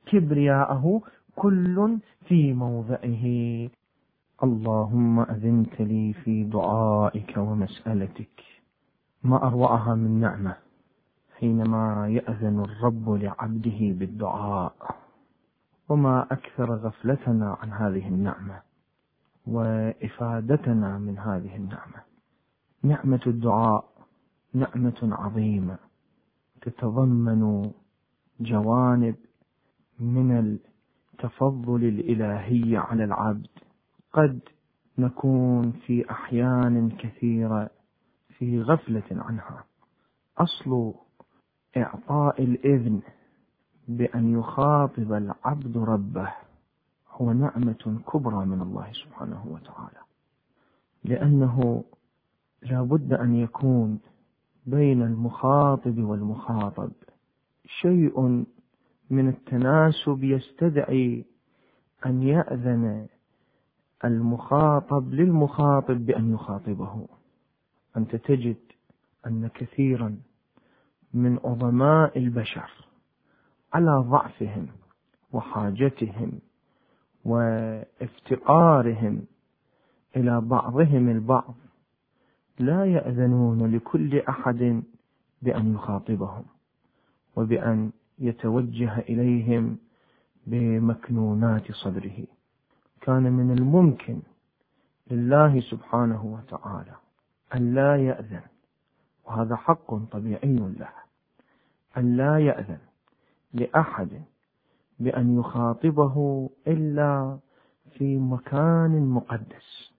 كبرياءه 0.06 1.02
كل 1.36 1.98
في 2.28 2.54
موضعه. 2.54 3.26
اللهم 4.44 5.20
أذنت 5.20 5.82
لي 5.82 6.14
في 6.14 6.44
دعائك 6.44 7.38
ومسألتك. 7.38 8.44
ما 9.24 9.48
أروعها 9.48 9.96
من 9.96 10.20
نعمة 10.20 10.56
حينما 11.40 12.08
يأذن 12.10 12.60
الرب 12.60 13.10
لعبده 13.10 13.80
بالدعاء. 13.80 14.76
وما 15.90 16.28
أكثر 16.32 16.76
غفلتنا 16.76 17.58
عن 17.62 17.72
هذه 17.74 18.08
النعمة 18.08 18.62
وإفادتنا 19.48 20.98
من 20.98 21.20
هذه 21.20 21.56
النعمة. 21.56 22.02
نعمة 22.84 23.22
الدعاء 23.28 23.96
نعمة 24.54 25.00
عظيمة 25.04 25.78
تتضمن 26.62 27.72
جوانب 28.40 29.16
من 30.00 30.58
التفضل 31.16 31.84
الإلهي 31.84 32.78
على 32.78 33.04
العبد. 33.04 33.48
قد 34.14 34.40
نكون 34.98 35.72
في 35.72 36.12
أحيان 36.12 36.90
كثيرة 36.90 37.70
في 38.38 38.62
غفلة 38.62 39.04
عنها. 39.12 39.64
أصل 40.38 40.94
إعطاء 41.78 42.44
الإذن 42.44 43.02
بأن 43.88 44.40
يخاطب 44.40 45.14
العبد 45.14 45.78
ربه 45.78 46.34
هو 47.12 47.34
نعمة 47.34 48.00
كبرى 48.14 48.46
من 48.46 48.62
الله 48.62 48.92
سبحانه 48.92 49.46
وتعالى. 49.48 50.00
لأنه 51.04 51.84
لا 52.62 52.82
بد 52.82 53.14
أن 53.14 53.36
يكون 53.36 54.00
بين 54.66 55.02
المخاطب 55.02 55.98
والمخاطب 56.00 56.92
شيء 57.66 58.46
من 59.10 59.30
التناسب 59.30 60.24
يستدعي 60.24 61.26
أن 62.06 62.24
يأذن 62.24 63.08
المخاطب 64.06 65.14
للمخاطب 65.14 66.06
بأن 66.06 66.34
يخاطبه. 66.34 67.08
أنت 67.98 68.16
تجد 68.16 68.58
أن 69.28 69.48
كثيرا 69.48 70.18
من 71.14 71.40
عظماء 71.46 72.18
البشر 72.18 72.72
على 73.74 74.04
ضعفهم 74.10 74.68
وحاجتهم 75.32 76.40
وافتقارهم 77.26 79.26
إلى 80.16 80.42
بعضهم 80.42 81.10
البعض 81.10 81.56
لا 82.60 82.86
يأذنون 82.86 83.76
لكل 83.76 84.20
أحد 84.20 84.84
بأن 85.42 85.74
يخاطبهم 85.74 86.46
وبأن 87.36 87.92
يتوجه 88.20 89.00
إليهم 89.00 89.78
بمكنونات 90.48 91.72
صدره. 91.72 92.26
كان 93.02 93.24
من 93.24 93.52
الممكن 93.58 94.20
لله 95.12 95.62
سبحانه 95.62 96.26
وتعالى 96.26 96.96
أن 97.56 97.74
لا 97.76 97.96
يأذن 97.98 98.42
وهذا 99.26 99.56
حق 99.56 99.96
طبيعي 99.96 100.56
له 100.56 100.90
أن 101.98 102.18
لا 102.18 102.40
يأذن 102.40 102.80
لأحد 103.54 104.22
بأن 105.00 105.40
يخاطبه 105.40 106.50
إلا 106.68 107.40
في 107.92 108.18
مكان 108.18 109.10
مقدس 109.10 109.92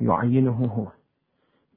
يعينه 0.00 0.64
هو. 0.64 1.01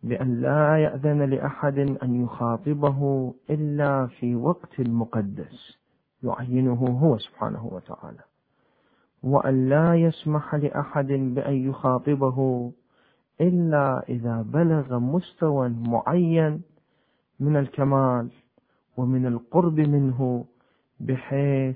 بأن 0.06 0.42
لا 0.42 0.78
يأذن 0.78 1.22
لأحد 1.22 1.78
أن 1.80 2.24
يخاطبه 2.24 3.34
إلا 3.50 4.08
في 4.08 4.36
وقت 4.36 4.80
مقدس 4.80 5.78
يعينه 6.24 7.00
هو 7.02 7.18
سبحانه 7.18 7.66
وتعالى. 7.66 8.24
وأن 9.24 9.70
لا 9.70 9.96
يسمح 9.96 10.56
لأحد 10.56 11.08
بأن 11.08 11.70
يخاطبه 11.70 12.72
إلا 13.42 14.04
إذا 14.10 14.42
بلغ 14.42 15.00
مستوى 15.00 15.70
معين 15.70 16.62
من 17.40 17.56
الكمال 17.58 18.30
ومن 18.98 19.26
القرب 19.26 19.80
منه 19.80 20.46
بحيث 21.00 21.76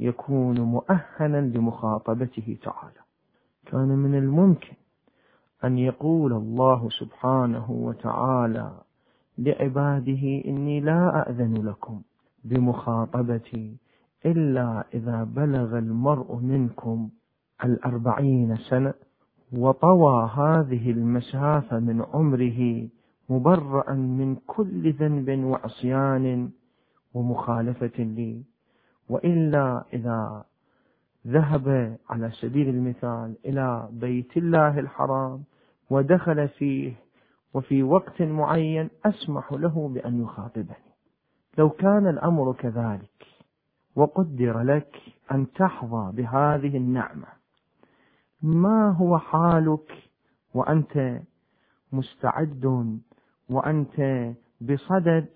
يكون 0.00 0.60
مؤهلا 0.60 1.40
لمخاطبته 1.40 2.58
تعالى. 2.62 3.00
كان 3.66 3.88
من 3.88 4.14
الممكن 4.14 4.74
أن 5.66 5.78
يقول 5.78 6.32
الله 6.32 6.88
سبحانه 6.88 7.70
وتعالى 7.70 8.72
لعباده 9.38 10.42
إني 10.46 10.80
لا 10.80 11.30
أذن 11.30 11.66
لكم 11.66 12.02
بمخاطبتي 12.44 13.76
إلا 14.26 14.84
إذا 14.94 15.24
بلغ 15.24 15.78
المرء 15.78 16.36
منكم 16.36 17.08
الأربعين 17.64 18.56
سنة 18.56 18.94
وطوى 19.52 20.30
هذه 20.34 20.90
المسافة 20.90 21.78
من 21.78 22.02
عمره 22.02 22.88
مبرأ 23.28 23.92
من 23.92 24.36
كل 24.46 24.92
ذنب 24.92 25.44
وعصيان 25.44 26.50
ومخالفة 27.14 28.02
لي. 28.02 28.42
وإلا 29.08 29.84
إذا 29.92 30.44
ذهب 31.26 31.96
على 32.10 32.30
سبيل 32.30 32.68
المثال 32.68 33.34
إلى 33.44 33.88
بيت 33.92 34.36
الله 34.36 34.78
الحرام 34.78 35.42
ودخل 35.90 36.48
فيه 36.48 36.94
وفي 37.54 37.82
وقت 37.82 38.22
معين 38.22 38.90
أسمح 39.04 39.52
له 39.52 39.88
بأن 39.88 40.22
يخاطبني. 40.22 40.86
لو 41.58 41.70
كان 41.70 42.06
الأمر 42.06 42.52
كذلك 42.52 43.26
وقدر 43.96 44.62
لك 44.62 44.96
أن 45.32 45.52
تحظى 45.52 46.12
بهذه 46.12 46.76
النعمة. 46.76 47.26
ما 48.42 48.90
هو 48.90 49.18
حالك؟ 49.18 50.10
وأنت 50.54 51.20
مستعد 51.92 52.98
وأنت 53.48 54.32
بصدد 54.60 55.28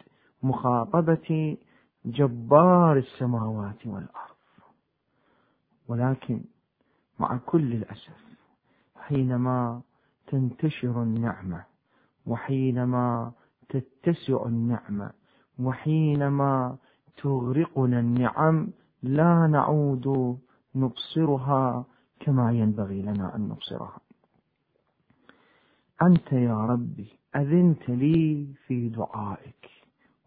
مخاطبة 0.42 1.56
جبار 2.04 2.96
السماوات 2.96 3.86
والأرض. 3.86 4.36
ولكن 5.88 6.40
مع 7.18 7.36
كل 7.36 7.72
الأسف 7.72 8.24
حينما 8.96 9.82
تنتشر 10.30 11.02
النعمة 11.02 11.64
وحينما 12.26 13.32
تتسع 13.68 14.46
النعمة 14.46 15.10
وحينما 15.58 16.76
تغرقنا 17.22 18.00
النعم 18.00 18.68
لا 19.02 19.46
نعود 19.46 20.38
نبصرها 20.74 21.84
كما 22.20 22.52
ينبغي 22.52 23.02
لنا 23.02 23.36
أن 23.36 23.48
نبصرها. 23.48 24.00
أنت 26.02 26.32
يا 26.32 26.66
ربي 26.66 27.08
أذنت 27.36 27.88
لي 27.88 28.46
في 28.66 28.88
دعائك 28.88 29.70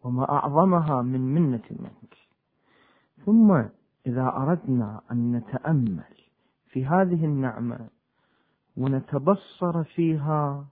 وما 0.04 0.32
أعظمها 0.32 1.02
من 1.02 1.22
منة 1.36 1.68
منك. 1.72 2.18
ثم 3.26 3.64
إذا 4.08 4.28
أردنا 4.28 5.02
أن 5.12 5.32
نتأمل 5.32 6.14
في 6.68 6.86
هذه 6.86 7.26
النعمة 7.26 7.90
ونتبصر 8.78 9.84
فيها 9.84 10.66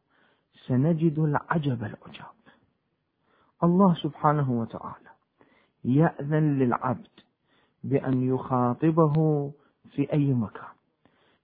سنجد 0.68 1.20
العجب 1.20 1.84
العجاب. 1.84 2.42
الله 3.64 3.94
سبحانه 3.94 4.52
وتعالى 4.52 5.10
يأذن 5.86 6.60
للعبد 6.60 7.08
بأن 7.84 8.24
يخاطبه 8.24 9.52
في 9.92 10.14
أي 10.14 10.34
مكان 10.34 10.72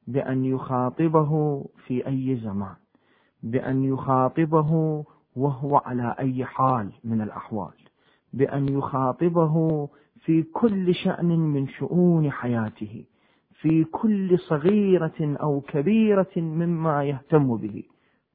بأن 0.08 0.45
يخاطبه 0.45 1.64
في 1.86 2.08
أي 2.08 2.36
زمان 2.36 2.76
بأن 3.43 3.84
يخاطبه 3.84 5.03
وهو 5.36 5.78
على 5.78 6.16
أي 6.20 6.45
حال 6.45 6.91
من 7.03 7.22
الأحوال 7.22 7.74
بأن 8.34 8.70
يخاطبه 8.70 9.88
في 10.26 10.43
كل 10.43 10.95
شأن 10.95 11.39
من 11.39 11.68
شؤون 11.68 12.32
حياته. 12.32 13.05
في 13.62 13.84
كل 13.84 14.39
صغيرة 14.39 15.38
أو 15.41 15.62
كبيرة 15.62 16.32
مما 16.38 17.03
يهتم 17.03 17.58
به. 17.58 17.84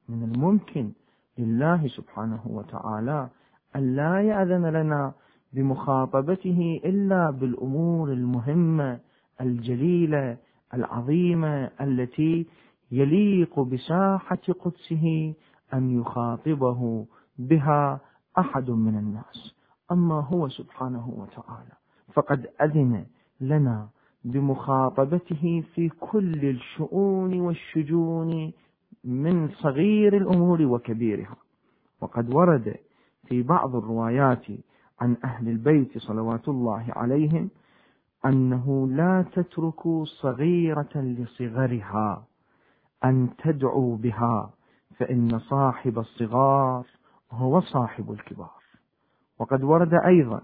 من 0.09 0.23
الممكن 0.23 0.91
لله 1.37 1.87
سبحانه 1.87 2.41
وتعالى 2.45 3.29
أن 3.75 3.95
لا 3.95 4.21
يأذن 4.21 4.65
لنا 4.65 5.13
بمخاطبته 5.53 6.81
إلا 6.85 7.31
بالأمور 7.31 8.11
المهمة 8.13 8.99
الجليلة 9.41 10.37
العظيمة 10.73 11.69
التي 11.81 12.45
يليق 12.91 13.59
بساحة 13.59 14.41
قدسه 14.59 15.33
أن 15.73 15.99
يخاطبه 16.01 17.05
بها 17.37 17.99
أحد 18.37 18.69
من 18.69 18.97
الناس. 18.97 19.55
أما 19.91 20.19
هو 20.21 20.49
سبحانه 20.49 21.09
وتعالى 21.09 21.73
فقد 22.13 22.47
أذن 22.61 23.05
لنا 23.41 23.87
بمخاطبته 24.23 25.63
في 25.75 25.89
كل 25.89 26.45
الشؤون 26.45 27.41
والشجون 27.41 28.51
من 29.03 29.49
صغير 29.49 30.17
الأمور 30.17 30.61
وكبيرها. 30.61 31.35
وقد 32.01 32.33
ورد 32.33 32.75
في 33.27 33.43
بعض 33.43 33.75
الروايات 33.75 34.45
عن 35.01 35.17
أهل 35.23 35.49
البيت 35.49 35.97
صلوات 35.97 36.47
الله 36.47 36.85
عليهم 36.89 37.49
أنه 38.25 38.87
لا 38.87 39.25
تتركوا 39.33 40.05
صغيرة 40.05 40.95
لصغرها 40.95 42.25
أن 43.05 43.29
تدعوا 43.43 43.97
بها 43.97 44.53
فإن 44.97 45.39
صاحب 45.39 45.99
الصغار 45.99 46.85
هو 47.31 47.61
صاحب 47.61 48.11
الكبار. 48.11 48.63
وقد 49.39 49.63
ورد 49.63 49.93
أيضا 49.93 50.41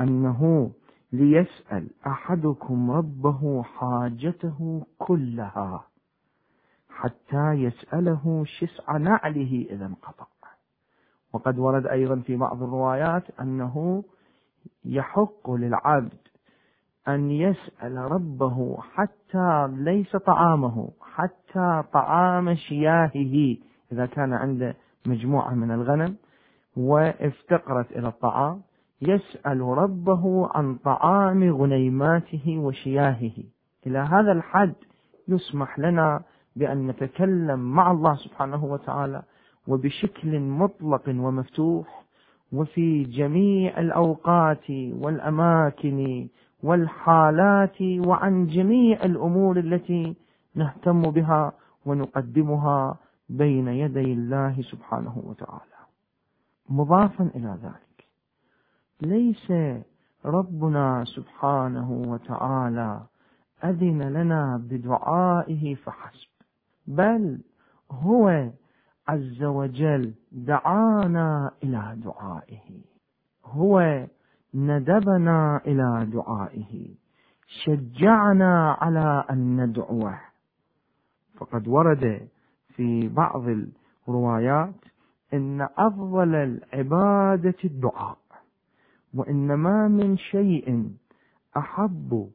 أنه 0.00 0.70
ليسأل 1.12 1.90
أحدكم 2.06 2.90
ربه 2.90 3.62
حاجته 3.62 4.86
كلها 4.98 5.84
حتى 6.88 7.52
يسأله 7.52 8.44
شسع 8.46 8.96
نعله 8.96 9.66
إذا 9.70 9.86
انقطع. 9.86 10.26
وقد 11.32 11.58
ورد 11.58 11.86
أيضا 11.86 12.16
في 12.16 12.36
بعض 12.36 12.62
الروايات 12.62 13.40
أنه 13.40 14.04
يحق 14.84 15.50
للعبد 15.50 16.18
أن 17.08 17.30
يسأل 17.30 17.96
ربه 17.96 18.78
حتى 18.80 19.68
ليس 19.70 20.16
طعامه 20.16 20.90
حتى 21.00 21.82
طعام 21.92 22.54
شياهه 22.54 23.56
إذا 23.92 24.06
كان 24.06 24.32
عنده 24.32 24.76
مجموعة 25.06 25.54
من 25.54 25.70
الغنم 25.70 26.16
وافتقرت 26.76 27.92
إلى 27.92 28.08
الطعام. 28.08 28.62
يسأل 29.02 29.60
ربه 29.60 30.48
عن 30.54 30.74
طعام 30.74 31.50
غنيماته 31.52 32.58
وشياهه. 32.58 33.32
إلى 33.86 33.98
هذا 33.98 34.32
الحد 34.32 34.74
يسمح 35.28 35.78
لنا 35.78 36.22
بأن 36.56 36.86
نتكلم 36.86 37.60
مع 37.60 37.90
الله 37.90 38.14
سبحانه 38.14 38.64
وتعالى 38.64 39.22
وبشكل 39.68 40.40
مطلق 40.40 41.08
ومفتوح 41.08 42.04
وفي 42.52 43.04
جميع 43.04 43.80
الأوقات 43.80 44.70
والأماكن 44.70 46.28
والحالات 46.62 47.82
وعن 47.82 48.46
جميع 48.46 49.04
الأمور 49.04 49.58
التي 49.58 50.16
نهتم 50.54 51.02
بها 51.02 51.52
ونقدمها 51.86 52.98
بين 53.28 53.68
يدي 53.68 54.12
الله 54.12 54.62
سبحانه 54.62 55.22
وتعالى. 55.26 55.80
مضافا 56.68 57.30
إلى 57.34 57.58
ذلك 57.62 57.89
ليس 59.02 59.52
ربنا 60.24 61.04
سبحانه 61.04 61.90
وتعالى 61.92 63.00
أذن 63.64 64.02
لنا 64.02 64.62
بدعائه 64.70 65.74
فحسب 65.74 66.28
بل 66.86 67.40
هو 67.90 68.50
عز 69.08 69.42
وجل 69.42 70.14
دعانا 70.32 71.50
إلى 71.62 71.96
دعائه 71.96 72.80
هو 73.44 74.06
ندبنا 74.54 75.60
إلى 75.66 76.06
دعائه 76.12 76.88
شجعنا 77.46 78.72
على 78.80 79.24
أن 79.30 79.60
ندعوه. 79.60 80.20
فقد 81.36 81.68
ورد 81.68 82.28
في 82.68 83.08
بعض 83.08 83.44
الروايات 84.08 84.74
إن 85.34 85.60
أفضل 85.78 86.34
العبادة 86.34 87.54
الدعاء. 87.64 88.19
وإن 89.14 89.54
ما 89.54 89.88
من 89.88 90.16
شيء 90.16 90.90
أحب 91.56 92.30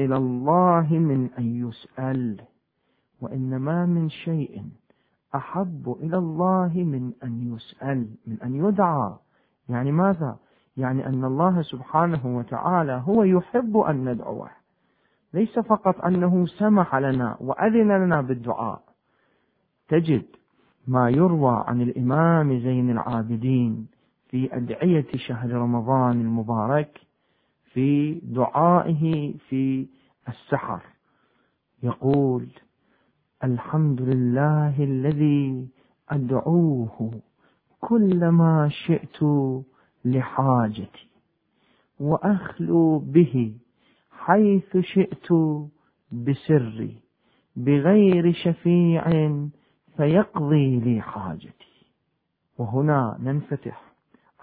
إلى 0.00 0.16
الله 0.16 0.98
من 0.98 1.30
أن 1.38 1.68
يسأل. 1.68 2.40
وإن 3.20 3.56
ما 3.56 3.86
من 3.86 4.08
شيء 4.08 4.62
أحب 5.34 5.96
إلى 6.00 6.18
الله 6.18 6.72
من 6.74 7.12
أن 7.24 7.54
يسأل 7.54 8.08
من 8.26 8.42
أن 8.42 8.54
يدعى. 8.54 9.12
يعني 9.68 9.92
ماذا؟ 9.92 10.36
يعني 10.76 11.06
أن 11.06 11.24
الله 11.24 11.62
سبحانه 11.62 12.36
وتعالى 12.36 13.02
هو 13.06 13.22
يحب 13.22 13.76
أن 13.76 14.08
ندعوه. 14.08 14.50
ليس 15.34 15.58
فقط 15.58 16.04
أنه 16.04 16.46
سمح 16.46 16.96
لنا 16.96 17.36
وأذن 17.40 18.04
لنا 18.04 18.20
بالدعاء. 18.20 18.82
تجد 19.88 20.24
ما 20.86 21.10
يروى 21.10 21.64
عن 21.66 21.80
الإمام 21.80 22.58
زين 22.58 22.90
العابدين. 22.90 23.93
في 24.34 24.56
أدعية 24.56 25.06
شهر 25.16 25.50
رمضان 25.52 26.20
المبارك 26.20 27.00
في 27.72 28.14
دعائه 28.14 29.34
في 29.48 29.86
السحر. 30.28 30.82
يقول 31.82 32.46
الحمد 33.44 34.02
لله 34.02 34.84
الذي 34.84 35.68
أدعوه 36.08 37.20
كلما 37.80 38.68
شئت 38.68 39.22
لحاجتي 40.04 41.08
وأخلو 42.00 42.98
به 42.98 43.54
حيث 44.10 44.76
شئت 44.76 45.32
بسري 46.12 46.96
بغير 47.56 48.32
شفيع 48.32 49.04
فيقضي 49.96 50.80
لي 50.80 51.00
حاجتي. 51.00 51.86
وهنا 52.58 53.18
ننفتح. 53.20 53.93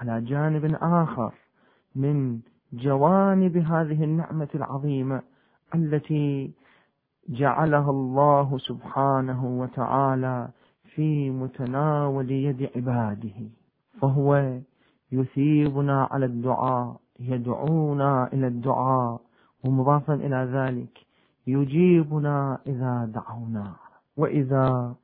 على 0.02 0.22
جانب 0.22 0.78
آخر 0.82 1.34
من 1.96 2.40
جوانب 2.74 3.58
هذه 3.58 4.04
النعمة 4.04 4.48
العظيمة 4.56 5.22
التي 5.76 6.52
جعلها 7.30 7.90
الله 7.90 8.58
سبحانه 8.58 9.46
وتعالى 9.46 10.50
في 10.96 11.30
متناول 11.30 12.32
يد 12.32 12.70
عباده. 12.76 13.50
فهو 14.02 14.60
يثيبنا 15.12 16.08
على 16.12 16.26
الدعاء 16.26 17.00
يدعونا 17.20 18.30
إلى 18.34 18.48
الدعاء 18.48 19.22
ومضافا 19.64 20.14
إلى 20.14 20.50
ذلك 20.54 21.06
يجيبنا 21.48 22.58
إذا 22.68 23.12
دعونا. 23.14 23.74
وإذا 24.18 24.96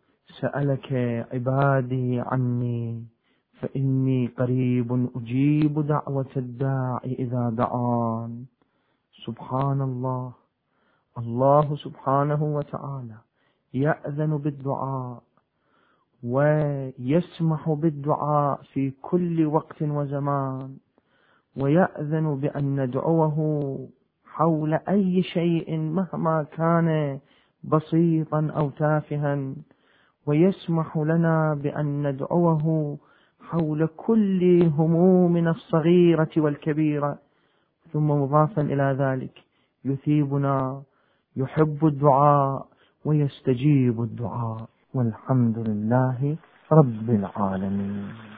سألك 0.41 0.93
عبادي 1.33 2.19
عني 2.19 3.05
فإني 3.61 4.27
قريب 4.27 5.09
أجيب 5.15 5.87
دعوة 5.87 6.33
الداعي 6.37 7.13
إذا 7.19 7.49
دعان. 7.49 8.45
سبحان 9.25 9.81
الله 9.81 10.33
الله 11.17 11.75
سبحانه 11.75 12.43
وتعالى 12.43 13.17
يأذن 13.73 14.37
بالدعاء 14.37 15.21
ويسمح 16.23 17.69
بالدعاء 17.69 18.61
في 18.73 18.91
كل 19.01 19.45
وقت 19.45 19.81
وزمان 19.81 20.77
ويأذن 21.57 22.35
بأن 22.35 22.83
ندعوه 22.83 23.37
حول 24.25 24.73
أي 24.73 25.23
شيء 25.23 25.77
مهما 25.77 26.43
كان 26.43 27.19
بسيطا 27.63 28.51
أو 28.55 28.69
تافها 28.69 29.53
ويسمح 30.25 30.97
لنا 30.97 31.53
بأن 31.63 32.07
ندعوه 32.07 32.97
حول 33.49 33.87
كل 33.97 34.63
همومنا 34.77 35.51
الصغيرة 35.51 36.29
والكبيرة. 36.37 37.17
ثم 37.93 38.07
مضافا 38.11 38.61
إلى 38.61 38.95
ذلك 38.99 39.43
يثيبنا 39.85 40.81
يحب 41.35 41.85
الدعاء 41.85 42.67
ويستجيب 43.05 44.01
الدعاء. 44.01 44.69
والحمد 44.93 45.59
لله 45.59 46.35
رب 46.71 47.09
العالمين. 47.09 48.36